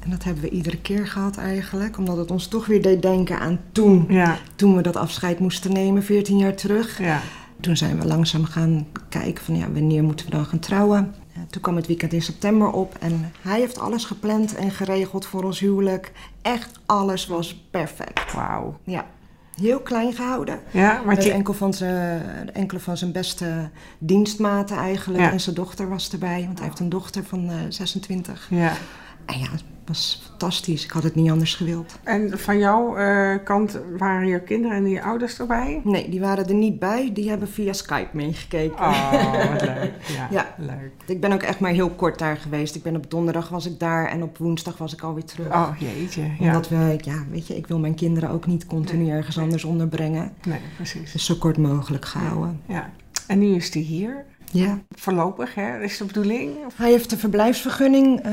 En 0.00 0.10
dat 0.10 0.24
hebben 0.24 0.42
we 0.42 0.50
iedere 0.50 0.76
keer 0.80 1.06
gehad 1.06 1.36
eigenlijk. 1.36 1.98
Omdat 1.98 2.16
het 2.16 2.30
ons 2.30 2.46
toch 2.46 2.66
weer 2.66 2.82
deed 2.82 3.02
denken 3.02 3.38
aan 3.38 3.60
toen. 3.72 4.06
Ja, 4.08 4.38
Toen 4.56 4.76
we 4.76 4.82
dat 4.82 4.96
afscheid 4.96 5.38
moesten 5.38 5.72
nemen, 5.72 6.02
14 6.04 6.38
jaar 6.38 6.54
terug. 6.54 6.98
ja. 6.98 7.20
Toen 7.60 7.76
zijn 7.76 7.98
we 7.98 8.06
langzaam 8.06 8.44
gaan 8.44 8.86
kijken 9.08 9.44
van 9.44 9.56
ja, 9.56 9.70
wanneer 9.72 10.02
moeten 10.04 10.26
we 10.26 10.32
dan 10.32 10.44
gaan 10.44 10.58
trouwen. 10.58 11.14
Eh, 11.34 11.40
Toen 11.50 11.62
kwam 11.62 11.76
het 11.76 11.86
weekend 11.86 12.12
in 12.12 12.22
september 12.22 12.70
op 12.70 12.94
en 13.00 13.32
hij 13.40 13.60
heeft 13.60 13.78
alles 13.78 14.04
gepland 14.04 14.54
en 14.54 14.70
geregeld 14.70 15.26
voor 15.26 15.44
ons 15.44 15.60
huwelijk. 15.60 16.12
Echt 16.42 16.78
alles 16.86 17.26
was 17.26 17.64
perfect. 17.70 18.32
Wauw. 18.32 18.78
Ja, 18.84 19.06
heel 19.60 19.80
klein 19.80 20.12
gehouden. 20.12 20.60
Ja, 20.70 21.02
maar 21.06 21.22
je, 21.24 21.32
enkel 21.32 21.54
van 21.54 21.74
zijn, 21.74 22.52
enkele 22.52 22.80
van 22.80 22.96
zijn 22.96 23.12
beste 23.12 23.70
dienstmaten 23.98 24.76
eigenlijk. 24.76 25.22
Ja. 25.24 25.30
En 25.32 25.40
zijn 25.40 25.54
dochter 25.54 25.88
was 25.88 26.10
erbij, 26.12 26.42
want 26.46 26.58
hij 26.58 26.66
heeft 26.68 26.80
een 26.80 26.88
dochter 26.88 27.24
van 27.24 27.48
eh, 27.50 27.56
26. 27.68 28.46
ja. 28.50 28.72
En 29.28 29.38
ja, 29.38 29.50
het 29.50 29.62
was 29.86 30.22
fantastisch. 30.28 30.84
Ik 30.84 30.90
had 30.90 31.02
het 31.02 31.14
niet 31.14 31.30
anders 31.30 31.54
gewild. 31.54 31.98
En 32.04 32.38
van 32.38 32.58
jouw 32.58 32.96
eh, 32.96 33.34
kant 33.44 33.78
waren 33.98 34.26
je 34.26 34.40
kinderen 34.40 34.76
en 34.76 34.88
je 34.88 35.02
ouders 35.02 35.38
erbij? 35.38 35.80
Nee, 35.84 36.08
die 36.10 36.20
waren 36.20 36.46
er 36.48 36.54
niet 36.54 36.78
bij. 36.78 37.10
Die 37.12 37.28
hebben 37.28 37.48
via 37.48 37.72
Skype 37.72 38.08
meegekeken. 38.12 38.78
Oh, 38.78 39.12
wat 39.52 39.60
leuk. 39.74 39.92
Ja, 40.16 40.28
Ja. 40.30 40.54
leuk. 40.58 40.92
Ik 41.06 41.20
ben 41.20 41.32
ook 41.32 41.42
echt 41.42 41.60
maar 41.60 41.70
heel 41.72 41.90
kort 41.90 42.18
daar 42.18 42.36
geweest. 42.36 42.74
Ik 42.74 42.82
ben 42.82 42.96
op 42.96 43.10
donderdag 43.10 43.48
was 43.48 43.66
ik 43.66 43.78
daar 43.78 44.06
en 44.06 44.22
op 44.22 44.38
woensdag 44.38 44.78
was 44.78 44.92
ik 44.92 45.00
alweer 45.02 45.24
terug. 45.24 45.46
Oh, 45.52 45.70
jeetje. 45.78 46.22
Ja. 46.38 46.46
Omdat 46.46 46.68
we, 46.68 46.98
ja, 47.00 47.24
weet 47.30 47.46
je, 47.46 47.56
ik 47.56 47.66
wil 47.66 47.78
mijn 47.78 47.94
kinderen 47.94 48.30
ook 48.30 48.46
niet 48.46 48.66
continu 48.66 49.08
ergens 49.08 49.38
anders 49.38 49.64
onderbrengen. 49.64 50.32
Nee, 50.46 50.60
precies. 50.76 51.12
Dus 51.12 51.24
zo 51.24 51.34
kort 51.34 51.56
mogelijk 51.58 52.04
gehouden. 52.04 52.60
Ja. 52.66 52.90
En 53.26 53.38
nu 53.38 53.54
is 53.54 53.74
hij 53.74 53.82
hier. 53.82 54.24
Ja. 54.52 54.78
Voorlopig, 54.90 55.54
hè? 55.54 55.82
is 55.82 55.98
de 55.98 56.04
bedoeling? 56.04 56.50
Of- 56.66 56.76
Hij 56.76 56.90
heeft 56.90 57.10
de 57.10 57.16
verblijfsvergunning. 57.18 58.20
eh, 58.20 58.32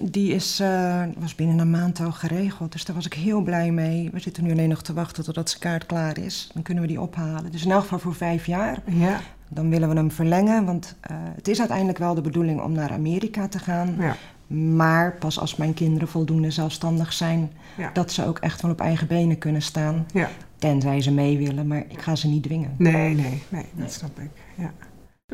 die 0.00 0.32
is, 0.34 0.60
eh, 0.60 1.02
was 1.18 1.34
binnen 1.34 1.58
een 1.58 1.70
maand 1.70 2.00
al 2.00 2.12
geregeld. 2.12 2.72
Dus 2.72 2.84
daar 2.84 2.96
was 2.96 3.06
ik 3.06 3.12
heel 3.14 3.40
blij 3.42 3.70
mee. 3.70 4.10
We 4.12 4.18
zitten 4.20 4.44
nu 4.44 4.50
alleen 4.50 4.68
nog 4.68 4.82
te 4.82 4.92
wachten 4.92 5.24
totdat 5.24 5.48
zijn 5.48 5.60
kaart 5.60 5.86
klaar 5.86 6.18
is. 6.18 6.50
Dan 6.54 6.62
kunnen 6.62 6.82
we 6.82 6.88
die 6.88 7.00
ophalen. 7.00 7.50
Dus 7.52 7.64
in 7.64 7.70
elk 7.70 7.82
geval 7.82 7.98
voor 7.98 8.14
vijf 8.14 8.46
jaar. 8.46 8.78
Ja, 8.86 9.20
Dan 9.48 9.70
willen 9.70 9.88
we 9.88 9.94
hem 9.94 10.10
verlengen. 10.10 10.64
Want 10.64 10.96
eh, 11.00 11.16
het 11.34 11.48
is 11.48 11.58
uiteindelijk 11.58 11.98
wel 11.98 12.14
de 12.14 12.20
bedoeling 12.20 12.60
om 12.62 12.72
naar 12.72 12.90
Amerika 12.92 13.48
te 13.48 13.58
gaan. 13.58 13.94
ja, 13.98 14.16
Maar 14.56 15.16
pas 15.18 15.38
als 15.40 15.56
mijn 15.56 15.74
kinderen 15.74 16.08
voldoende 16.08 16.50
zelfstandig 16.50 17.12
zijn. 17.12 17.50
Ja. 17.76 17.90
Dat 17.92 18.12
ze 18.12 18.26
ook 18.26 18.38
echt 18.38 18.62
wel 18.62 18.70
op 18.70 18.80
eigen 18.80 19.06
benen 19.06 19.38
kunnen 19.38 19.62
staan. 19.62 20.06
ja. 20.12 20.28
Tenzij 20.58 21.00
ze 21.00 21.12
mee 21.12 21.38
willen. 21.38 21.66
Maar 21.66 21.84
ik 21.88 22.00
ga 22.02 22.14
ze 22.16 22.28
niet 22.28 22.42
dwingen. 22.42 22.74
Nee, 22.78 23.14
nee, 23.14 23.42
nee, 23.48 23.64
dat 23.74 23.92
snap 23.92 24.18
ik. 24.20 24.30
Ja. 24.54 24.70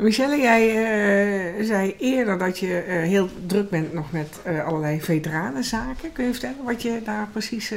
Michelle, 0.01 0.37
jij 0.37 0.67
eh, 0.69 1.65
zei 1.65 1.95
eerder 1.97 2.37
dat 2.37 2.59
je 2.59 2.77
eh, 2.77 3.01
heel 3.01 3.29
druk 3.45 3.69
bent 3.69 3.93
nog 3.93 4.11
met 4.11 4.39
eh, 4.43 4.65
allerlei 4.65 5.01
veteranenzaken. 5.01 6.11
Kun 6.11 6.25
je 6.25 6.31
vertellen 6.31 6.63
wat 6.65 6.81
je 6.81 7.01
daar 7.03 7.27
precies 7.31 7.73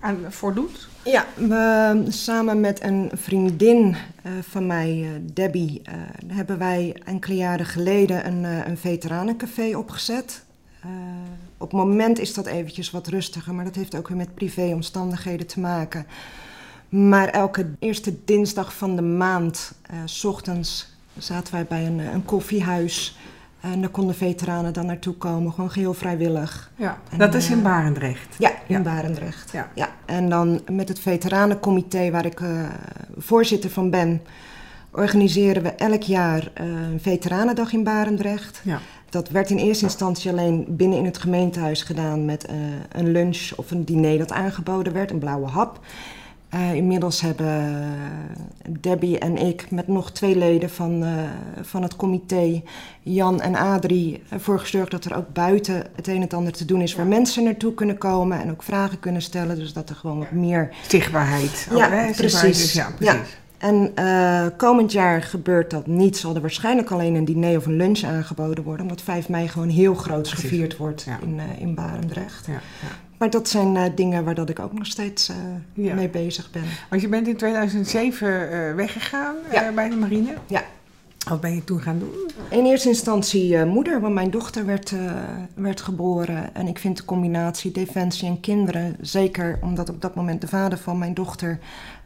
aan, 0.00 0.18
voor 0.28 0.54
doet? 0.54 0.88
Ja, 1.04 1.26
we, 1.34 2.04
samen 2.08 2.60
met 2.60 2.82
een 2.82 3.10
vriendin 3.14 3.96
van 4.40 4.66
mij, 4.66 5.20
Debbie, 5.32 5.82
hebben 6.26 6.58
wij 6.58 6.96
enkele 7.04 7.36
jaren 7.36 7.66
geleden 7.66 8.26
een, 8.26 8.44
een 8.44 8.78
veteranencafé 8.78 9.76
opgezet. 9.76 10.44
Op 11.58 11.70
het 11.70 11.80
moment 11.80 12.18
is 12.18 12.34
dat 12.34 12.46
eventjes 12.46 12.90
wat 12.90 13.06
rustiger, 13.06 13.54
maar 13.54 13.64
dat 13.64 13.74
heeft 13.74 13.96
ook 13.96 14.08
weer 14.08 14.16
met 14.16 14.34
privéomstandigheden 14.34 15.46
te 15.46 15.60
maken. 15.60 16.06
Maar 16.88 17.28
elke 17.28 17.66
eerste 17.78 18.14
dinsdag 18.24 18.74
van 18.74 18.96
de 18.96 19.02
maand, 19.02 19.72
s 20.04 20.24
ochtends, 20.24 20.95
zaten 21.18 21.54
wij 21.54 21.64
bij 21.64 21.86
een, 21.86 22.00
eh, 22.00 22.12
een 22.12 22.24
koffiehuis. 22.24 23.18
En 23.60 23.80
daar 23.80 23.90
konden 23.90 24.14
veteranen 24.14 24.72
dan 24.72 24.86
naartoe 24.86 25.14
komen, 25.14 25.52
gewoon 25.52 25.70
geheel 25.70 25.94
vrijwillig. 25.94 26.70
Ja, 26.76 26.98
En, 27.10 27.18
dat 27.18 27.34
is 27.34 27.50
in 27.50 27.58
eh, 27.58 27.64
Barendrecht. 27.64 28.34
Ja, 28.38 28.50
in 28.50 28.56
Ja. 28.66 28.80
Barendrecht. 28.80 29.50
Ja. 29.52 29.70
Ja. 29.74 29.88
En 30.04 30.28
dan 30.28 30.60
met 30.70 30.88
het 30.88 31.00
veteranencomité 31.00 32.10
waar 32.10 32.24
ik 32.24 32.40
eh, 32.40 32.48
voorzitter 33.16 33.70
van 33.70 33.90
ben, 33.90 34.22
organiseren 34.90 35.62
we 35.62 35.68
elk 35.68 36.02
jaar 36.02 36.50
een 36.54 37.00
veteranendag 37.00 37.72
in 37.72 37.84
Barendrecht. 37.84 38.60
Ja. 38.64 38.78
Dat 39.10 39.28
werd 39.28 39.50
in 39.50 39.58
eerste 39.58 39.84
instantie 39.84 40.30
alleen 40.30 40.64
binnen 40.68 40.98
in 40.98 41.04
het 41.04 41.18
gemeentehuis 41.18 41.82
gedaan 41.82 42.24
met 42.24 42.46
een 42.92 43.12
lunch 43.12 43.50
of 43.56 43.70
een 43.70 43.84
diner 43.84 44.18
dat 44.18 44.32
aangeboden 44.32 44.92
werd, 44.92 45.10
een 45.10 45.18
blauwe 45.18 45.46
hap. 45.46 45.80
Eh, 46.48 46.74
inmiddels 46.74 47.20
hebben 47.20 47.74
Debbie 48.80 49.18
en 49.18 49.36
ik 49.36 49.70
met 49.70 49.88
nog 49.88 50.12
twee 50.12 50.36
leden 50.36 50.70
van, 50.70 51.04
eh, 51.04 51.10
van 51.62 51.82
het 51.82 51.96
comité, 51.96 52.62
Jan 53.02 53.40
en 53.40 53.54
Adrie, 53.54 54.22
ervoor 54.28 54.58
gezorgd 54.58 54.90
dat 54.90 55.04
er 55.04 55.16
ook 55.16 55.32
buiten 55.32 55.82
het 55.94 56.08
een 56.08 56.22
en 56.22 56.28
ander 56.28 56.52
te 56.52 56.64
doen 56.64 56.80
is 56.80 56.94
waar 56.94 57.06
mensen 57.06 57.44
naartoe 57.44 57.74
kunnen 57.74 57.98
komen 57.98 58.40
en 58.40 58.50
ook 58.50 58.62
vragen 58.62 59.00
kunnen 59.00 59.22
stellen. 59.22 59.56
Dus 59.56 59.72
dat 59.72 59.88
er 59.88 59.96
gewoon 59.96 60.18
wat 60.18 60.30
meer 60.30 60.74
Zichtbaarheid. 60.88 61.68
Ja, 61.74 61.88
precies. 62.16 62.72
ja, 62.72 62.88
Ja. 62.98 63.14
precies. 63.14 63.36
En 63.58 63.92
eh, 63.94 64.46
komend 64.56 64.92
jaar 64.92 65.22
gebeurt 65.22 65.70
dat 65.70 65.86
niet. 65.86 66.16
Zal 66.16 66.34
er 66.34 66.40
waarschijnlijk 66.40 66.90
alleen 66.90 67.14
een 67.14 67.24
diner 67.24 67.56
of 67.56 67.66
een 67.66 67.76
lunch 67.76 68.02
aangeboden 68.02 68.64
worden. 68.64 68.82
Omdat 68.82 69.02
5 69.02 69.28
mei 69.28 69.48
gewoon 69.48 69.68
heel 69.68 69.94
groot 69.94 70.28
gevierd 70.28 70.76
wordt 70.76 71.06
in, 71.22 71.40
in 71.58 71.74
Barendrecht. 71.74 72.48
Maar 73.18 73.30
dat 73.30 73.48
zijn 73.48 73.76
eh, 73.76 73.84
dingen 73.94 74.24
waar 74.24 74.34
dat 74.34 74.48
ik 74.48 74.58
ook 74.58 74.72
nog 74.72 74.86
steeds 74.86 75.28
eh, 75.28 75.36
Ja. 75.84 75.94
mee 75.94 76.08
bezig 76.08 76.50
ben. 76.50 76.62
Want 76.90 77.02
je 77.02 77.08
bent 77.08 77.28
in 77.28 77.36
2007 77.36 78.50
eh, 78.50 78.74
weggegaan 78.74 79.34
Ja. 79.52 79.72
bij 79.72 79.88
de 79.88 79.96
marine. 79.96 80.34
Ja. 80.46 80.62
Wat 81.28 81.40
ben 81.40 81.54
je 81.54 81.64
toen 81.64 81.80
gaan 81.80 81.98
doen? 81.98 82.10
In 82.50 82.64
eerste 82.64 82.88
instantie 82.88 83.64
moeder, 83.64 84.00
want 84.00 84.14
mijn 84.14 84.30
dochter 84.30 84.66
werd, 84.66 84.92
werd 85.54 85.80
geboren. 85.80 86.54
En 86.54 86.66
ik 86.68 86.78
vind 86.78 86.96
de 86.96 87.04
combinatie 87.04 87.70
defensie 87.72 88.28
en 88.28 88.40
kinderen, 88.40 88.96
zeker 89.00 89.58
omdat 89.62 89.88
op 89.88 90.00
dat 90.00 90.14
moment 90.14 90.40
de 90.40 90.48
vader 90.48 90.78
van 90.78 90.98
mijn 90.98 91.14
dochter 91.14 91.58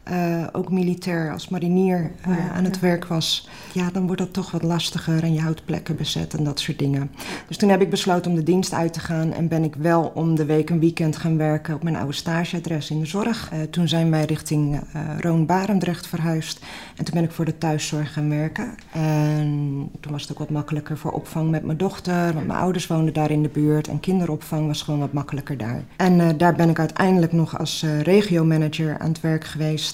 eh, 0.03 0.47
ook 0.51 0.71
militair 0.71 1.31
als 1.31 1.49
marinier 1.49 2.11
eh, 2.21 2.37
Ja, 2.37 2.49
aan 2.51 2.63
het 2.63 2.75
ja. 2.75 2.81
werk 2.81 3.05
was. 3.05 3.49
Ja, 3.73 3.89
dan 3.91 4.05
wordt 4.05 4.21
dat 4.21 4.33
toch 4.33 4.51
wat 4.51 4.63
lastiger 4.63 5.23
en 5.23 5.33
je 5.33 5.41
houdt 5.41 5.65
plekken 5.65 5.95
bezet 5.95 6.33
en 6.33 6.43
dat 6.43 6.59
soort 6.59 6.79
dingen. 6.79 7.11
Dus 7.47 7.57
toen 7.57 7.69
heb 7.69 7.81
ik 7.81 7.89
besloten 7.89 8.31
om 8.31 8.37
de 8.37 8.43
dienst 8.43 8.73
uit 8.73 8.93
te 8.93 8.99
gaan 8.99 9.33
en 9.33 9.47
ben 9.47 9.63
ik 9.63 9.75
wel 9.75 10.11
om 10.13 10.35
de 10.35 10.45
week 10.45 10.69
een 10.69 10.79
weekend 10.79 11.17
gaan 11.17 11.37
werken 11.37 11.75
op 11.75 11.83
mijn 11.83 11.95
oude 11.95 12.13
stageadres 12.13 12.89
in 12.89 12.99
de 12.99 13.05
zorg. 13.05 13.49
Eh, 13.51 13.61
toen 13.61 13.87
zijn 13.87 14.11
wij 14.11 14.25
richting 14.25 14.81
Roon-Barendrecht 15.19 16.07
verhuisd 16.07 16.59
en 16.95 17.05
toen 17.05 17.13
ben 17.13 17.23
ik 17.23 17.31
voor 17.31 17.45
de 17.45 17.57
thuiszorg 17.57 18.13
gaan 18.13 18.29
werken. 18.29 18.75
En 18.91 19.89
toen 19.99 20.11
was 20.11 20.21
het 20.21 20.31
ook 20.31 20.39
wat 20.39 20.49
makkelijker 20.49 20.97
voor 20.97 21.11
opvang 21.11 21.49
met 21.49 21.63
mijn 21.65 21.77
dochter, 21.77 22.33
want 22.33 22.47
mijn 22.47 22.59
ouders 22.59 22.87
woonden 22.87 23.13
daar 23.13 23.31
in 23.31 23.43
de 23.43 23.49
buurt 23.49 23.87
en 23.87 23.99
kinderopvang 23.99 24.67
was 24.67 24.81
gewoon 24.81 24.99
wat 24.99 25.13
makkelijker 25.13 25.57
daar. 25.57 25.83
En 25.95 26.37
daar 26.37 26.55
ben 26.55 26.69
ik 26.69 26.79
uiteindelijk 26.79 27.31
nog 27.31 27.59
als 27.59 27.85
regiomanager 28.03 28.99
aan 28.99 29.09
het 29.09 29.21
werk 29.21 29.43
geweest. 29.43 29.90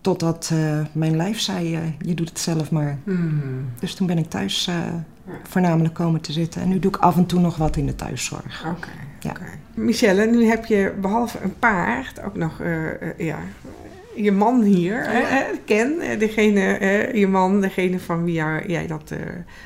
Totdat 0.00 0.50
eh, 0.52 0.80
mijn 0.92 1.16
lijf 1.16 1.40
zei, 1.40 1.74
eh, 1.74 1.80
je 1.98 2.14
doet 2.14 2.28
het 2.28 2.38
zelf 2.38 2.70
maar. 2.70 2.98
Hmm. 3.04 3.64
Dus 3.80 3.94
toen 3.94 4.06
ben 4.06 4.18
ik 4.18 4.30
thuis 4.30 4.66
eh, 4.66 4.76
voornamelijk 5.42 5.94
komen 5.94 6.20
te 6.20 6.32
zitten. 6.32 6.62
En 6.62 6.68
nu 6.68 6.78
doe 6.78 6.90
ik 6.90 6.96
af 6.96 7.16
en 7.16 7.26
toe 7.26 7.40
nog 7.40 7.56
wat 7.56 7.76
in 7.76 7.86
de 7.86 7.94
thuiszorg. 7.94 8.64
Oké. 8.66 8.88
Ja. 9.20 9.30
oké. 9.30 9.44
Michelle, 9.74 10.26
nu 10.26 10.44
heb 10.44 10.64
je 10.64 10.94
behalve 11.00 11.38
een 11.42 11.58
paard 11.58 12.22
ook 12.22 12.36
nog 12.36 12.62
ja, 13.16 13.38
je 14.14 14.32
man 14.32 14.62
hier. 14.62 15.08
Ken, 15.64 16.18
degene, 16.18 16.78
je 17.14 17.26
man, 17.26 17.60
degene 17.60 17.98
van 18.00 18.24
wie 18.24 18.34
jou- 18.34 18.66
jij 18.66 18.86
dat 18.86 19.10
eh, 19.10 19.18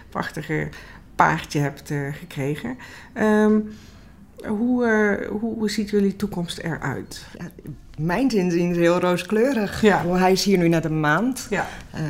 prachtige 0.08 0.68
paardje 1.16 1.58
hebt 1.58 1.90
eh, 1.90 1.98
gekregen. 2.12 2.78
Ehm, 3.12 3.60
hoe, 4.46 4.86
eh, 4.86 5.28
hoe, 5.28 5.54
hoe 5.54 5.70
ziet 5.70 5.90
jullie 5.90 6.16
toekomst 6.16 6.58
eruit? 6.58 7.26
Ja, 7.38 7.44
mijn 7.98 8.30
is 8.30 8.76
heel 8.76 9.00
rooskleurig. 9.00 9.82
Ja. 9.82 10.06
Hij 10.06 10.32
is 10.32 10.44
hier 10.44 10.58
nu 10.58 10.68
net 10.68 10.84
een 10.84 11.00
maand. 11.00 11.46
Ja. 11.50 11.66
Eh, 11.90 12.00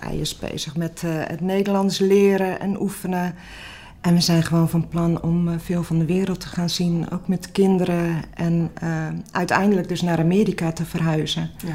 hij 0.00 0.16
is 0.16 0.38
bezig 0.38 0.76
met 0.76 1.02
eh, 1.04 1.10
het 1.12 1.40
Nederlands 1.40 1.98
leren 1.98 2.60
en 2.60 2.80
oefenen. 2.80 3.34
En 4.06 4.14
we 4.14 4.20
zijn 4.20 4.42
gewoon 4.42 4.68
van 4.68 4.88
plan 4.88 5.22
om 5.22 5.48
eh, 5.48 5.54
veel 5.58 5.82
van 5.82 5.98
de 5.98 6.04
wereld 6.04 6.40
te 6.40 6.46
gaan 6.46 6.70
zien, 6.70 7.10
ook 7.10 7.28
met 7.28 7.52
kinderen. 7.52 8.22
En 8.34 8.70
eh, 8.74 9.06
uiteindelijk 9.30 9.88
dus 9.88 10.02
naar 10.02 10.18
Amerika 10.18 10.72
te 10.72 10.84
verhuizen. 10.84 11.50
Ja. 11.66 11.74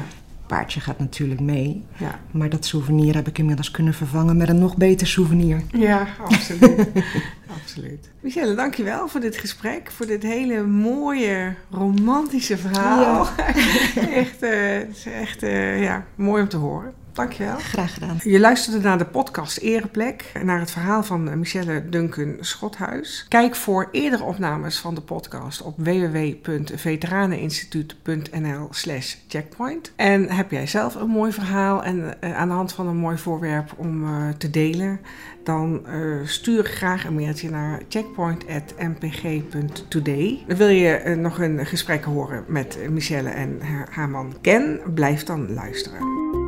Paardje 0.52 0.80
gaat 0.80 0.98
natuurlijk 0.98 1.40
mee. 1.40 1.84
Ja. 1.96 2.20
Maar 2.30 2.48
dat 2.48 2.64
souvenir 2.64 3.14
heb 3.14 3.28
ik 3.28 3.38
inmiddels 3.38 3.70
kunnen 3.70 3.94
vervangen 3.94 4.36
met 4.36 4.48
een 4.48 4.58
nog 4.58 4.76
beter 4.76 5.06
souvenir. 5.06 5.62
Ja, 5.68 6.06
absoluut. 6.24 6.88
absoluut. 7.60 8.10
Michelle, 8.20 8.54
dankjewel 8.54 9.08
voor 9.08 9.20
dit 9.20 9.36
gesprek. 9.36 9.90
Voor 9.90 10.06
dit 10.06 10.22
hele 10.22 10.62
mooie, 10.62 11.54
romantische 11.70 12.56
verhaal. 12.56 13.28
echt, 14.22 14.42
eh, 14.42 14.78
het 14.78 14.96
is 14.96 15.06
echt 15.06 15.42
eh, 15.42 15.82
ja, 15.82 16.04
mooi 16.14 16.42
om 16.42 16.48
te 16.48 16.56
horen. 16.56 16.94
Dankjewel. 17.12 17.58
Graag 17.58 17.94
gedaan. 17.94 18.16
Je 18.22 18.40
luisterde 18.40 18.80
naar 18.80 18.98
de 18.98 19.04
podcast 19.04 19.58
Ereplek, 19.58 20.32
naar 20.44 20.58
het 20.58 20.70
verhaal 20.70 21.02
van 21.02 21.38
Michelle 21.38 21.88
Duncan 21.88 22.36
Schothuis. 22.40 23.26
Kijk 23.28 23.54
voor 23.54 23.88
eerdere 23.90 24.22
opnames 24.22 24.78
van 24.78 24.94
de 24.94 25.00
podcast 25.00 25.62
op 25.62 25.74
www.veteraneninstituut.nl 25.76 28.68
slash 28.70 29.14
checkpoint. 29.28 29.92
En 29.96 30.30
heb 30.30 30.50
jij 30.50 30.66
zelf 30.66 30.94
een 30.94 31.08
mooi 31.08 31.32
verhaal 31.32 31.84
en 31.84 32.20
eh, 32.20 32.36
aan 32.36 32.48
de 32.48 32.54
hand 32.54 32.72
van 32.72 32.86
een 32.86 32.96
mooi 32.96 33.18
voorwerp 33.18 33.72
om 33.76 34.04
eh, 34.04 34.28
te 34.38 34.50
delen, 34.50 35.00
dan 35.44 35.86
eh, 35.86 36.00
stuur 36.24 36.64
graag 36.64 37.04
een 37.04 37.14
mailtje 37.14 37.50
naar 37.50 37.80
checkpoint.mpg.today. 37.88 40.44
Wil 40.46 40.68
je 40.68 41.14
nog 41.18 41.38
een 41.38 41.66
gesprek 41.66 42.04
horen 42.04 42.44
met 42.46 42.78
Michelle 42.90 43.30
en 43.30 43.60
haar, 43.60 43.88
haar 43.90 44.08
man 44.08 44.34
Ken? 44.40 44.80
Blijf 44.94 45.24
dan 45.24 45.54
luisteren. 45.54 46.41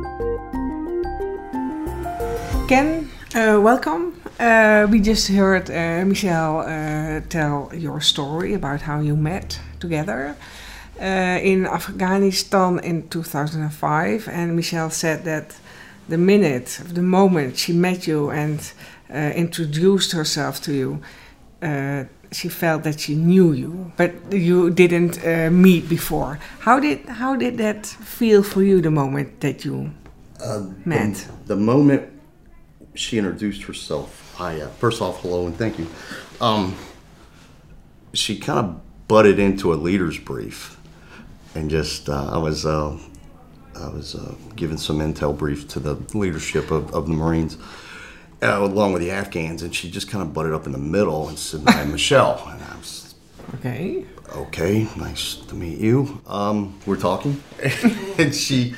Ken, 2.67 3.11
uh, 3.35 3.59
welcome. 3.61 4.19
Uh, 4.39 4.87
we 4.89 4.99
just 4.99 5.27
heard 5.27 5.69
uh, 5.69 6.03
Michelle 6.03 6.61
uh, 6.61 7.21
tell 7.29 7.69
your 7.75 8.01
story 8.01 8.55
about 8.55 8.81
how 8.81 8.99
you 8.99 9.15
met 9.15 9.59
together 9.79 10.35
uh, 10.99 11.03
in 11.43 11.67
Afghanistan 11.67 12.79
in 12.79 13.07
2005, 13.09 14.27
and 14.29 14.55
Michelle 14.55 14.89
said 14.89 15.23
that 15.25 15.55
the 16.09 16.17
minute, 16.17 16.81
the 16.91 17.03
moment 17.03 17.55
she 17.55 17.71
met 17.71 18.07
you 18.07 18.31
and 18.31 18.73
uh, 19.13 19.17
introduced 19.35 20.13
herself 20.13 20.59
to 20.63 20.73
you, 20.73 20.99
uh, 21.61 22.05
she 22.31 22.49
felt 22.49 22.81
that 22.81 22.99
she 22.99 23.13
knew 23.13 23.53
you, 23.53 23.91
but 23.95 24.11
you 24.31 24.71
didn't 24.71 25.23
uh, 25.23 25.51
meet 25.51 25.87
before. 25.87 26.39
How 26.61 26.79
did 26.79 27.07
how 27.07 27.35
did 27.35 27.59
that 27.59 27.85
feel 27.85 28.41
for 28.41 28.63
you? 28.63 28.81
The 28.81 28.91
moment 28.91 29.39
that 29.41 29.63
you 29.63 29.91
Uh, 30.43 30.63
Matt. 30.83 31.15
The, 31.45 31.55
the 31.55 31.61
moment 31.61 32.14
she 32.95 33.17
introduced 33.17 33.63
herself, 33.63 34.35
I 34.39 34.61
uh, 34.61 34.67
first 34.69 35.01
off, 35.01 35.21
hello 35.21 35.47
and 35.47 35.55
thank 35.57 35.77
you. 35.79 35.87
Um, 36.41 36.75
she 38.13 38.37
kind 38.37 38.59
of 38.59 39.07
butted 39.07 39.39
into 39.39 39.73
a 39.73 39.75
leader's 39.75 40.17
brief, 40.17 40.79
and 41.53 41.69
just 41.69 42.09
uh, 42.09 42.29
I 42.31 42.37
was 42.37 42.65
uh, 42.65 42.97
I 43.75 43.89
was 43.89 44.15
uh, 44.15 44.35
giving 44.55 44.77
some 44.77 44.99
intel 44.99 45.37
brief 45.37 45.67
to 45.69 45.79
the 45.79 45.95
leadership 46.17 46.71
of, 46.71 46.93
of 46.93 47.07
the 47.07 47.13
Marines, 47.13 47.57
uh, 48.41 48.59
along 48.61 48.93
with 48.93 49.01
the 49.01 49.11
Afghans, 49.11 49.61
and 49.61 49.75
she 49.75 49.89
just 49.91 50.09
kind 50.09 50.21
of 50.21 50.33
butted 50.33 50.53
up 50.53 50.65
in 50.65 50.71
the 50.71 50.77
middle 50.77 51.27
and 51.27 51.37
said, 51.37 51.61
"I'm 51.67 51.91
Michelle," 51.91 52.41
and 52.47 52.61
I 52.63 52.77
was 52.77 53.15
Okay. 53.55 54.05
okay, 54.35 54.87
nice 54.97 55.35
to 55.35 55.55
meet 55.55 55.77
you. 55.77 56.21
Um, 56.27 56.79
we're 56.85 56.97
talking, 56.97 57.41
and 58.17 58.33
she 58.33 58.75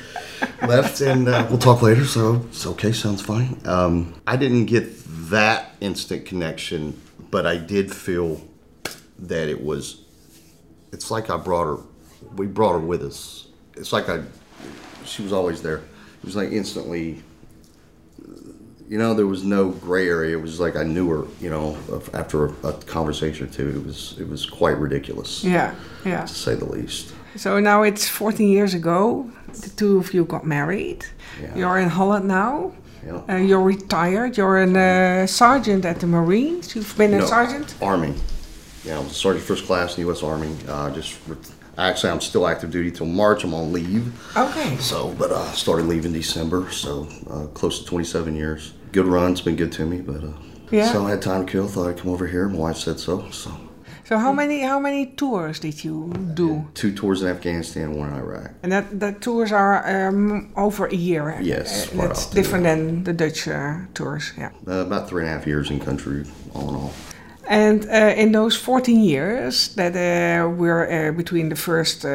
left, 0.62 1.00
and 1.00 1.28
uh, 1.28 1.46
we'll 1.48 1.58
talk 1.58 1.82
later. 1.82 2.04
So 2.04 2.44
it's 2.48 2.66
okay, 2.66 2.92
sounds 2.92 3.22
fine. 3.22 3.60
Um, 3.64 4.14
I 4.26 4.36
didn't 4.36 4.66
get 4.66 4.90
that 5.30 5.72
instant 5.80 6.26
connection, 6.26 7.00
but 7.30 7.46
I 7.46 7.56
did 7.56 7.92
feel 7.94 8.40
that 9.20 9.48
it 9.48 9.62
was. 9.62 10.02
It's 10.92 11.10
like 11.10 11.30
I 11.30 11.36
brought 11.36 11.64
her. 11.64 11.82
We 12.36 12.46
brought 12.46 12.72
her 12.72 12.78
with 12.80 13.02
us. 13.02 13.48
It's 13.76 13.92
like 13.92 14.08
I. 14.08 14.22
She 15.04 15.22
was 15.22 15.32
always 15.32 15.62
there. 15.62 15.78
It 15.78 16.24
was 16.24 16.36
like 16.36 16.50
instantly. 16.52 17.22
You 18.88 18.96
know, 18.96 19.12
there 19.12 19.26
was 19.26 19.44
no 19.44 19.68
gray 19.68 20.08
area. 20.08 20.38
It 20.38 20.40
was 20.40 20.58
like 20.60 20.74
I 20.74 20.82
knew 20.82 21.10
her. 21.10 21.26
You 21.42 21.50
know, 21.50 21.76
after 22.14 22.46
a, 22.46 22.68
a 22.68 22.72
conversation 22.84 23.46
or 23.46 23.50
two, 23.50 23.68
it 23.68 23.84
was 23.84 24.16
it 24.18 24.26
was 24.28 24.46
quite 24.46 24.78
ridiculous 24.78 25.44
Yeah, 25.44 25.74
yeah. 26.06 26.22
to 26.22 26.34
say 26.34 26.54
the 26.54 26.64
least. 26.64 27.14
So 27.38 27.60
now 27.60 27.82
it's 27.84 28.08
14 28.08 28.48
years 28.48 28.74
ago. 28.74 29.30
The 29.52 29.70
two 29.70 29.98
of 29.98 30.12
you 30.12 30.24
got 30.24 30.44
married. 30.44 31.04
Yeah. 31.40 31.54
You're 31.56 31.78
in 31.78 31.88
Holland 31.88 32.26
now. 32.26 32.72
Yeah. 33.06 33.22
Uh, 33.28 33.36
you're 33.36 33.62
retired. 33.62 34.36
You're 34.36 34.58
a 34.62 35.22
uh, 35.22 35.26
sergeant 35.26 35.84
at 35.84 36.00
the 36.00 36.06
Marines. 36.06 36.74
You've 36.74 36.96
been 36.98 37.14
a 37.14 37.26
sergeant. 37.26 37.74
Army. 37.80 38.14
Yeah, 38.84 38.96
I 38.96 38.98
was 39.00 39.12
a 39.12 39.14
sergeant 39.14 39.44
first 39.46 39.66
class 39.66 39.96
in 39.96 40.02
the 40.02 40.08
U.S. 40.08 40.22
Army. 40.22 40.54
Uh, 40.66 40.90
just 40.90 41.16
actually, 41.78 42.10
I'm 42.10 42.20
still 42.20 42.46
active 42.46 42.70
duty 42.70 42.90
till 42.90 43.06
March. 43.06 43.44
I'm 43.44 43.54
on 43.54 43.72
leave. 43.72 44.12
Okay. 44.36 44.76
So, 44.78 45.14
but 45.18 45.30
uh, 45.30 45.52
started 45.52 45.86
leaving 45.86 46.12
December. 46.12 46.70
So 46.72 47.08
uh, 47.30 47.46
close 47.54 47.78
to 47.80 47.86
27 47.86 48.34
years. 48.34 48.74
Good 48.92 49.06
run. 49.06 49.32
It's 49.32 49.40
been 49.40 49.56
good 49.56 49.72
to 49.72 49.86
me. 49.86 50.00
But 50.00 50.24
uh, 50.24 50.32
Yeah. 50.70 50.92
so 50.92 51.06
I 51.06 51.10
had 51.10 51.22
time 51.22 51.46
to 51.46 51.52
kill. 51.52 51.68
Thought 51.68 51.88
I'd 51.90 51.98
come 51.98 52.10
over 52.10 52.26
here. 52.26 52.48
My 52.48 52.58
wife 52.58 52.76
said 52.78 52.98
so. 52.98 53.30
So 53.30 53.52
So 54.08 54.16
how 54.16 54.32
many 54.32 54.62
how 54.62 54.80
many 54.80 55.06
tours 55.06 55.60
did 55.60 55.84
you 55.84 56.10
do? 56.34 56.64
two 56.72 56.92
tours 56.92 57.20
in 57.20 57.28
Afghanistan, 57.28 57.92
one 57.92 58.08
in 58.08 58.14
Iraq. 58.14 58.50
And 58.62 58.72
that 58.72 59.00
the 59.00 59.12
tours 59.12 59.52
are 59.52 60.08
um, 60.08 60.50
over 60.56 60.86
a 60.86 60.94
year. 60.94 61.38
Yes, 61.42 61.88
Uh, 61.92 62.08
that's 62.08 62.26
different 62.34 62.64
than 62.64 63.04
the 63.04 63.12
Dutch 63.12 63.46
uh, 63.48 63.74
tours. 63.92 64.32
Yeah. 64.38 64.50
Uh, 64.66 64.86
about 64.86 65.08
three 65.08 65.22
and 65.22 65.30
a 65.30 65.34
half 65.34 65.46
years 65.46 65.70
in 65.70 65.78
country, 65.78 66.24
all 66.54 66.68
in 66.68 66.74
all. 66.74 66.92
And 67.48 67.84
uh, 67.84 68.22
in 68.22 68.32
those 68.32 68.56
14 68.56 69.00
years 69.00 69.74
that 69.74 69.94
uh, 69.94 70.48
were 70.56 70.84
uh, 70.90 71.12
between 71.16 71.48
the 71.48 71.56
first 71.56 72.04
uh, 72.04 72.08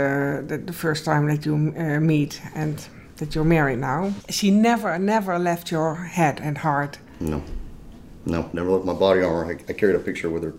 the, 0.47 0.57
the 0.65 0.73
first 0.73 1.05
time 1.05 1.27
that 1.27 1.45
you 1.45 1.55
uh, 1.55 1.99
meet 1.99 2.41
and 2.55 2.75
that 3.17 3.35
you're 3.35 3.47
married 3.47 3.79
now, 3.79 4.13
she 4.29 4.49
never 4.51 4.97
never 4.99 5.39
left 5.39 5.71
your 5.71 5.95
head 5.95 6.39
and 6.41 6.57
heart. 6.57 6.99
No, 7.19 7.41
no, 8.25 8.49
never 8.53 8.69
left 8.71 8.85
my 8.85 8.93
body 8.93 9.21
armor. 9.21 9.45
I, 9.45 9.71
I 9.71 9.73
carried 9.73 9.95
a 9.95 10.03
picture 10.03 10.29
with 10.29 10.43
her, 10.43 10.53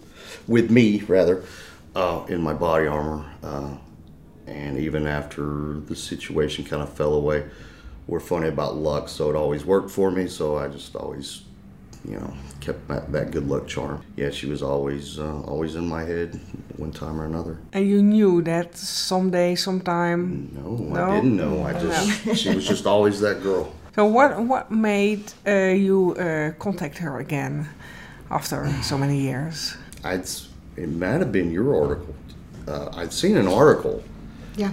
with 0.47 0.71
me 0.71 1.01
rather, 1.03 1.45
uh, 1.95 2.25
in 2.29 2.41
my 2.41 2.55
body 2.55 2.87
armor. 2.87 3.25
Uh, 3.43 3.77
and 4.47 4.79
even 4.79 5.07
after 5.07 5.81
the 5.87 5.97
situation 5.97 6.65
kind 6.65 6.83
of 6.83 6.93
fell 6.93 7.15
away, 7.15 7.45
we're 8.07 8.21
funny 8.21 8.49
about 8.49 8.77
luck, 8.77 9.09
so 9.09 9.31
it 9.31 9.37
always 9.37 9.65
worked 9.65 9.91
for 9.91 10.11
me. 10.11 10.27
So 10.29 10.59
I 10.59 10.69
just 10.69 10.95
always, 10.95 11.43
you 12.07 12.17
know, 12.19 12.35
kept 12.61 12.87
that, 12.89 13.11
that 13.13 13.31
good 13.31 13.49
luck 13.49 13.67
charm. 13.67 14.03
Yeah, 14.17 14.31
she 14.31 14.47
was 14.47 14.63
always, 14.63 15.19
uh, 15.19 15.41
always 15.43 15.75
in 15.75 15.89
my 15.89 16.03
head, 16.05 16.39
one 16.77 16.93
time 16.93 17.19
or 17.19 17.25
another. 17.25 17.59
And 17.73 17.89
you 17.89 18.03
knew 18.03 18.43
that 18.43 18.77
someday, 18.77 19.55
sometime. 19.55 20.51
No, 20.55 20.77
No? 20.77 21.11
I 21.11 21.15
didn't 21.15 21.37
know. 21.37 21.65
I 21.65 21.73
just, 21.73 22.37
she 22.37 22.55
was 22.55 22.67
just 22.67 22.85
always 22.87 23.21
that 23.21 23.43
girl. 23.43 23.73
So 23.95 24.05
what 24.05 24.41
what 24.41 24.73
made 24.73 25.33
uh, 25.47 25.73
you 25.73 26.17
uh, 26.17 26.51
contact 26.59 26.99
her 26.99 27.21
again 27.21 27.69
after 28.29 28.69
so 28.83 28.99
many 28.99 29.21
years? 29.21 29.77
I'd, 30.05 30.29
it 30.77 30.89
might 30.89 31.21
have 31.21 31.33
been 31.33 31.51
your 31.51 31.75
article. 31.83 32.15
Uh, 32.69 32.91
I'd 32.95 33.13
seen 33.13 33.37
an 33.37 33.47
article 33.49 34.03
Yeah. 34.57 34.73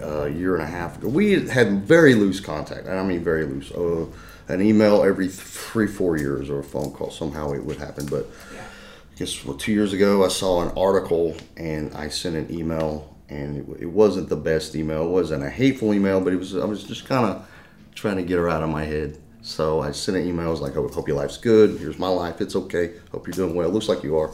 a 0.00 0.28
year 0.28 0.54
and 0.54 0.62
a 0.62 0.66
half 0.66 0.98
ago. 0.98 1.08
We 1.08 1.46
had 1.48 1.84
very 1.84 2.14
loose 2.14 2.40
contact, 2.40 2.88
I 2.88 3.02
mean 3.04 3.22
very 3.24 3.44
loose. 3.46 3.70
Uh, 3.72 4.06
an 4.48 4.60
email 4.60 5.02
every 5.04 5.28
three, 5.28 5.86
four 5.86 6.16
years, 6.16 6.50
or 6.50 6.58
a 6.58 6.64
phone 6.64 6.92
call. 6.92 7.10
Somehow 7.10 7.52
it 7.52 7.64
would 7.64 7.76
happen. 7.78 8.06
But 8.06 8.28
I 8.52 9.18
guess 9.18 9.44
well, 9.44 9.56
two 9.56 9.72
years 9.72 9.92
ago, 9.92 10.24
I 10.24 10.28
saw 10.28 10.62
an 10.62 10.76
article, 10.76 11.36
and 11.56 11.94
I 11.94 12.08
sent 12.08 12.34
an 12.36 12.54
email, 12.54 13.16
and 13.28 13.58
it, 13.76 13.82
it 13.84 13.86
wasn't 13.86 14.28
the 14.28 14.36
best 14.36 14.74
email. 14.74 15.04
It 15.06 15.10
wasn't 15.10 15.44
a 15.44 15.48
hateful 15.50 15.94
email, 15.94 16.20
but 16.20 16.32
it 16.32 16.36
was. 16.36 16.56
I 16.56 16.64
was 16.64 16.82
just 16.84 17.06
kind 17.06 17.24
of 17.24 17.48
trying 17.94 18.16
to 18.16 18.22
get 18.22 18.36
her 18.36 18.48
out 18.48 18.62
of 18.64 18.68
my 18.68 18.84
head. 18.84 19.18
So 19.42 19.80
I 19.80 19.92
sent 19.92 20.16
an 20.18 20.26
email. 20.26 20.46
I 20.48 20.50
was 20.50 20.60
like, 20.60 20.72
"I 20.72 20.80
hope 20.80 21.06
your 21.08 21.16
life's 21.16 21.38
good. 21.38 21.78
Here's 21.78 21.98
my 21.98 22.08
life. 22.08 22.40
It's 22.40 22.56
okay. 22.56 22.94
Hope 23.12 23.26
you're 23.28 23.34
doing 23.34 23.54
well. 23.54 23.68
Looks 23.70 23.88
like 23.88 24.02
you 24.02 24.16
are." 24.18 24.32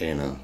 And 0.00 0.20
uh, 0.20 0.34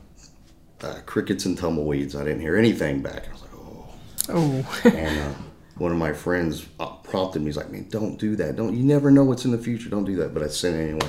uh, 0.82 1.00
crickets 1.06 1.46
and 1.46 1.56
tumbleweeds. 1.56 2.14
I 2.14 2.24
didn't 2.24 2.40
hear 2.40 2.56
anything 2.56 3.02
back. 3.02 3.28
I 3.28 3.32
was 3.32 3.42
like, 3.42 3.50
"Oh." 3.54 3.88
Oh, 4.28 4.78
and 4.90 5.20
uh, 5.20 5.34
one 5.78 5.92
of 5.92 5.98
my 5.98 6.12
friends 6.12 6.66
uh, 6.80 6.86
prompted 6.96 7.40
me. 7.40 7.46
He's 7.46 7.56
like, 7.56 7.70
"Man, 7.70 7.88
don't 7.88 8.18
do 8.18 8.36
that. 8.36 8.56
Don't. 8.56 8.76
You 8.76 8.84
never 8.84 9.10
know 9.10 9.24
what's 9.24 9.44
in 9.44 9.52
the 9.52 9.58
future. 9.58 9.88
Don't 9.88 10.04
do 10.04 10.16
that." 10.16 10.34
But 10.34 10.42
I 10.42 10.48
sent 10.48 10.76
it 10.76 10.82
anyway. 10.90 11.08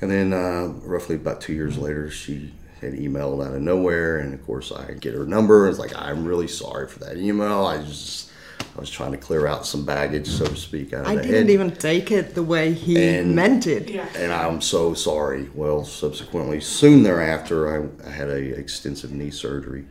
And 0.00 0.10
then, 0.10 0.32
uh, 0.32 0.66
roughly 0.82 1.14
about 1.16 1.40
two 1.40 1.52
years 1.52 1.78
later, 1.78 2.10
she 2.10 2.52
had 2.80 2.94
emailed 2.94 3.46
out 3.46 3.54
of 3.54 3.62
nowhere, 3.62 4.18
and 4.18 4.34
of 4.34 4.44
course, 4.44 4.72
I 4.72 4.94
get 4.94 5.14
her 5.14 5.24
number. 5.24 5.68
It's 5.68 5.78
like, 5.78 5.96
"I'm 5.96 6.24
really 6.24 6.48
sorry 6.48 6.88
for 6.88 6.98
that 7.00 7.16
email. 7.16 7.64
I 7.64 7.82
just, 7.82 8.31
I 8.76 8.80
was 8.80 8.88
trying 8.90 9.12
to 9.12 9.18
clear 9.18 9.46
out 9.46 9.66
some 9.66 9.84
baggage, 9.84 10.26
so 10.28 10.46
to 10.46 10.56
speak, 10.56 10.92
out 10.94 11.02
of 11.02 11.06
I 11.08 11.16
didn't 11.16 11.30
head." 11.32 11.50
even 11.50 11.72
take 11.72 12.10
it 12.10 12.34
the 12.34 12.42
way 12.42 12.72
he 12.72 12.96
And- 13.16 13.34
meant 13.36 13.66
it. 13.66 13.90
and 14.16 14.32
I'm 14.32 14.60
so 14.62 14.94
sorry. 14.94 15.50
Well, 15.54 15.84
subsequently, 15.84 16.60
soon 16.60 17.02
thereafter, 17.02 17.68
I, 18.02 18.08
I 18.08 18.10
had 18.10 18.28
a 18.28 18.36
extensive 18.58 19.12
knee 19.12 19.30
surgery, 19.30 19.84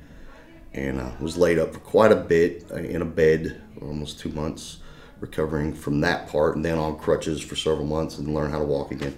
and 0.74 1.00
uh, 1.00 1.12
was 1.20 1.38
laid 1.38 1.60
up 1.60 1.74
for 1.74 1.80
quite 1.80 2.12
a 2.12 2.16
bit 2.16 2.66
uh, 2.72 2.76
in 2.78 3.02
a 3.04 3.06
bed, 3.06 3.62
almost 3.82 4.20
two 4.20 4.30
months, 4.30 4.78
recovering 5.20 5.74
from 5.74 6.02
that 6.02 6.28
part, 6.28 6.56
and 6.56 6.66
then 6.66 6.80
on 6.80 6.98
crutches 6.98 7.40
for 7.40 7.56
several 7.56 7.86
months, 7.86 8.18
and 8.18 8.34
learn 8.34 8.50
how 8.50 8.58
to 8.60 8.66
walk 8.66 8.92
again. 8.92 9.16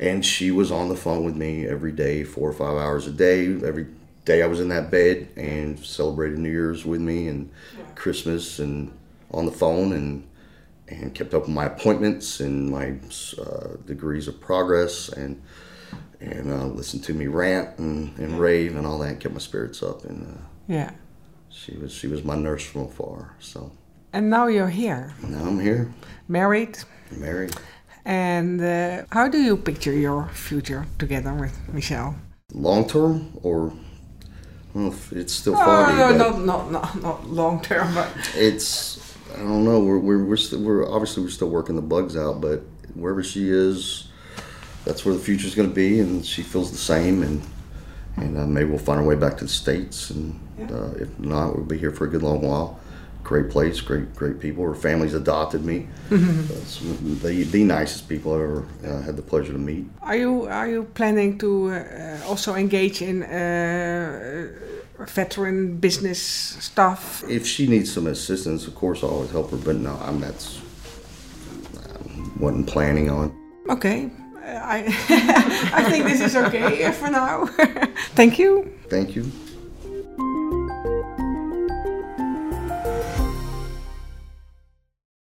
And 0.00 0.24
she 0.26 0.50
was 0.50 0.72
on 0.72 0.88
the 0.88 0.96
phone 0.96 1.24
with 1.24 1.36
me 1.36 1.66
every 1.66 1.92
day, 1.92 2.24
four 2.24 2.48
or 2.48 2.52
five 2.54 2.76
hours 2.76 3.06
a 3.06 3.12
day. 3.12 3.44
Every 3.64 3.86
day 4.30 4.42
I 4.42 4.46
was 4.46 4.60
in 4.60 4.68
that 4.68 4.90
bed 4.90 5.28
and 5.36 5.78
celebrated 5.78 6.38
New 6.38 6.50
Year's 6.50 6.84
with 6.84 7.00
me 7.00 7.28
and 7.28 7.50
Christmas 7.94 8.58
and 8.58 8.96
on 9.32 9.46
the 9.46 9.52
phone 9.52 9.92
and 9.92 10.26
and 10.88 11.14
kept 11.14 11.34
up 11.34 11.42
with 11.42 11.56
my 11.60 11.66
appointments 11.66 12.40
and 12.40 12.70
my 12.78 12.86
uh, 13.44 13.76
degrees 13.86 14.28
of 14.28 14.40
progress 14.40 15.08
and 15.08 15.42
and 16.20 16.52
uh, 16.52 16.66
listened 16.66 17.02
to 17.04 17.14
me 17.14 17.26
rant 17.26 17.78
and, 17.78 18.16
and 18.18 18.38
rave 18.38 18.76
and 18.76 18.86
all 18.86 18.98
that 18.98 19.10
and 19.12 19.20
kept 19.20 19.34
my 19.34 19.40
spirits 19.40 19.82
up 19.82 20.04
and 20.04 20.18
uh, 20.26 20.40
yeah. 20.68 20.90
she 21.48 21.72
was 21.80 21.92
she 21.92 22.08
was 22.08 22.22
my 22.24 22.36
nurse 22.36 22.64
from 22.70 22.82
afar 22.82 23.34
so 23.40 23.72
And 24.12 24.24
now 24.36 24.46
you're 24.48 24.74
here, 24.84 25.04
now 25.22 25.44
I'm 25.48 25.60
here 25.60 25.84
married. 26.28 26.74
married 27.26 27.52
And 28.04 28.60
uh, 28.60 29.04
how 29.16 29.26
do 29.34 29.38
you 29.38 29.56
picture 29.56 29.96
your 30.06 30.28
future 30.48 30.82
together 30.98 31.32
with 31.42 31.54
Michelle? 31.76 32.14
long 32.52 32.82
term 32.94 33.14
or 33.42 33.72
I 34.70 34.78
don't 34.78 34.84
know 34.86 34.92
if 34.92 35.12
it's 35.12 35.32
still 35.32 35.54
Oh, 35.54 35.64
foggy 35.64 35.96
no, 35.98 36.08
but 36.10 36.38
not, 36.38 36.44
not, 36.44 36.70
not, 36.70 37.02
not 37.02 37.26
long 37.28 37.60
term, 37.60 37.92
but 37.94 38.08
it's 38.34 38.98
I 39.34 39.38
don't 39.38 39.64
know 39.64 39.80
we're 39.80 39.98
we're 39.98 40.24
we're, 40.24 40.36
still, 40.36 40.60
we're 40.60 40.88
obviously 40.90 41.22
we're 41.22 41.30
still 41.30 41.50
working 41.50 41.76
the 41.76 41.82
bugs 41.82 42.16
out 42.16 42.40
but 42.40 42.62
wherever 42.94 43.22
she 43.22 43.48
is 43.48 44.08
that's 44.84 45.04
where 45.04 45.14
the 45.14 45.20
future's 45.20 45.54
going 45.54 45.68
to 45.68 45.74
be 45.74 46.00
and 46.00 46.24
she 46.26 46.42
feels 46.42 46.70
the 46.72 46.78
same 46.78 47.22
and 47.22 47.42
and 48.16 48.36
uh, 48.36 48.46
maybe 48.46 48.68
we'll 48.68 48.78
find 48.78 48.98
our 49.00 49.06
way 49.06 49.14
back 49.14 49.36
to 49.38 49.44
the 49.44 49.50
states 49.50 50.10
and 50.10 50.38
uh, 50.70 50.90
if 50.98 51.16
not 51.20 51.54
we'll 51.56 51.64
be 51.64 51.78
here 51.78 51.92
for 51.92 52.06
a 52.06 52.08
good 52.08 52.22
long 52.22 52.40
while 52.42 52.80
great 53.22 53.48
place 53.50 53.80
great 53.80 54.14
great 54.16 54.38
people 54.40 54.64
her 54.64 54.74
family's 54.74 55.14
adopted 55.14 55.64
me 55.64 55.86
That's 56.08 56.80
the, 57.22 57.44
the 57.44 57.64
nicest 57.64 58.08
people 58.08 58.32
I've 58.34 58.40
ever 58.40 58.66
uh, 58.84 59.02
had 59.02 59.16
the 59.16 59.22
pleasure 59.22 59.52
to 59.52 59.58
meet 59.58 59.84
are 60.02 60.16
you 60.16 60.46
are 60.46 60.68
you 60.68 60.84
planning 60.94 61.38
to 61.38 61.70
uh, 61.72 62.26
also 62.26 62.54
engage 62.54 63.02
in 63.02 63.22
uh, 63.22 64.48
veteran 65.06 65.76
business 65.78 66.20
stuff? 66.60 67.24
if 67.28 67.46
she 67.46 67.66
needs 67.66 67.92
some 67.92 68.06
assistance 68.06 68.66
of 68.66 68.74
course 68.74 69.02
I'll 69.02 69.10
always 69.10 69.30
help 69.30 69.50
her 69.50 69.56
but 69.58 69.76
no 69.76 69.96
I'm 70.02 70.20
that's 70.20 70.60
I 71.78 72.38
wasn't 72.38 72.66
planning 72.66 73.10
on 73.10 73.32
Okay, 73.68 74.10
uh, 74.36 74.48
I 74.76 74.78
I 75.78 75.82
think 75.90 76.04
this 76.06 76.20
is 76.20 76.34
okay 76.34 76.90
for 76.92 77.08
now. 77.10 77.46
Thank 78.16 78.38
you. 78.38 78.72
thank 78.88 79.14
you 79.14 79.30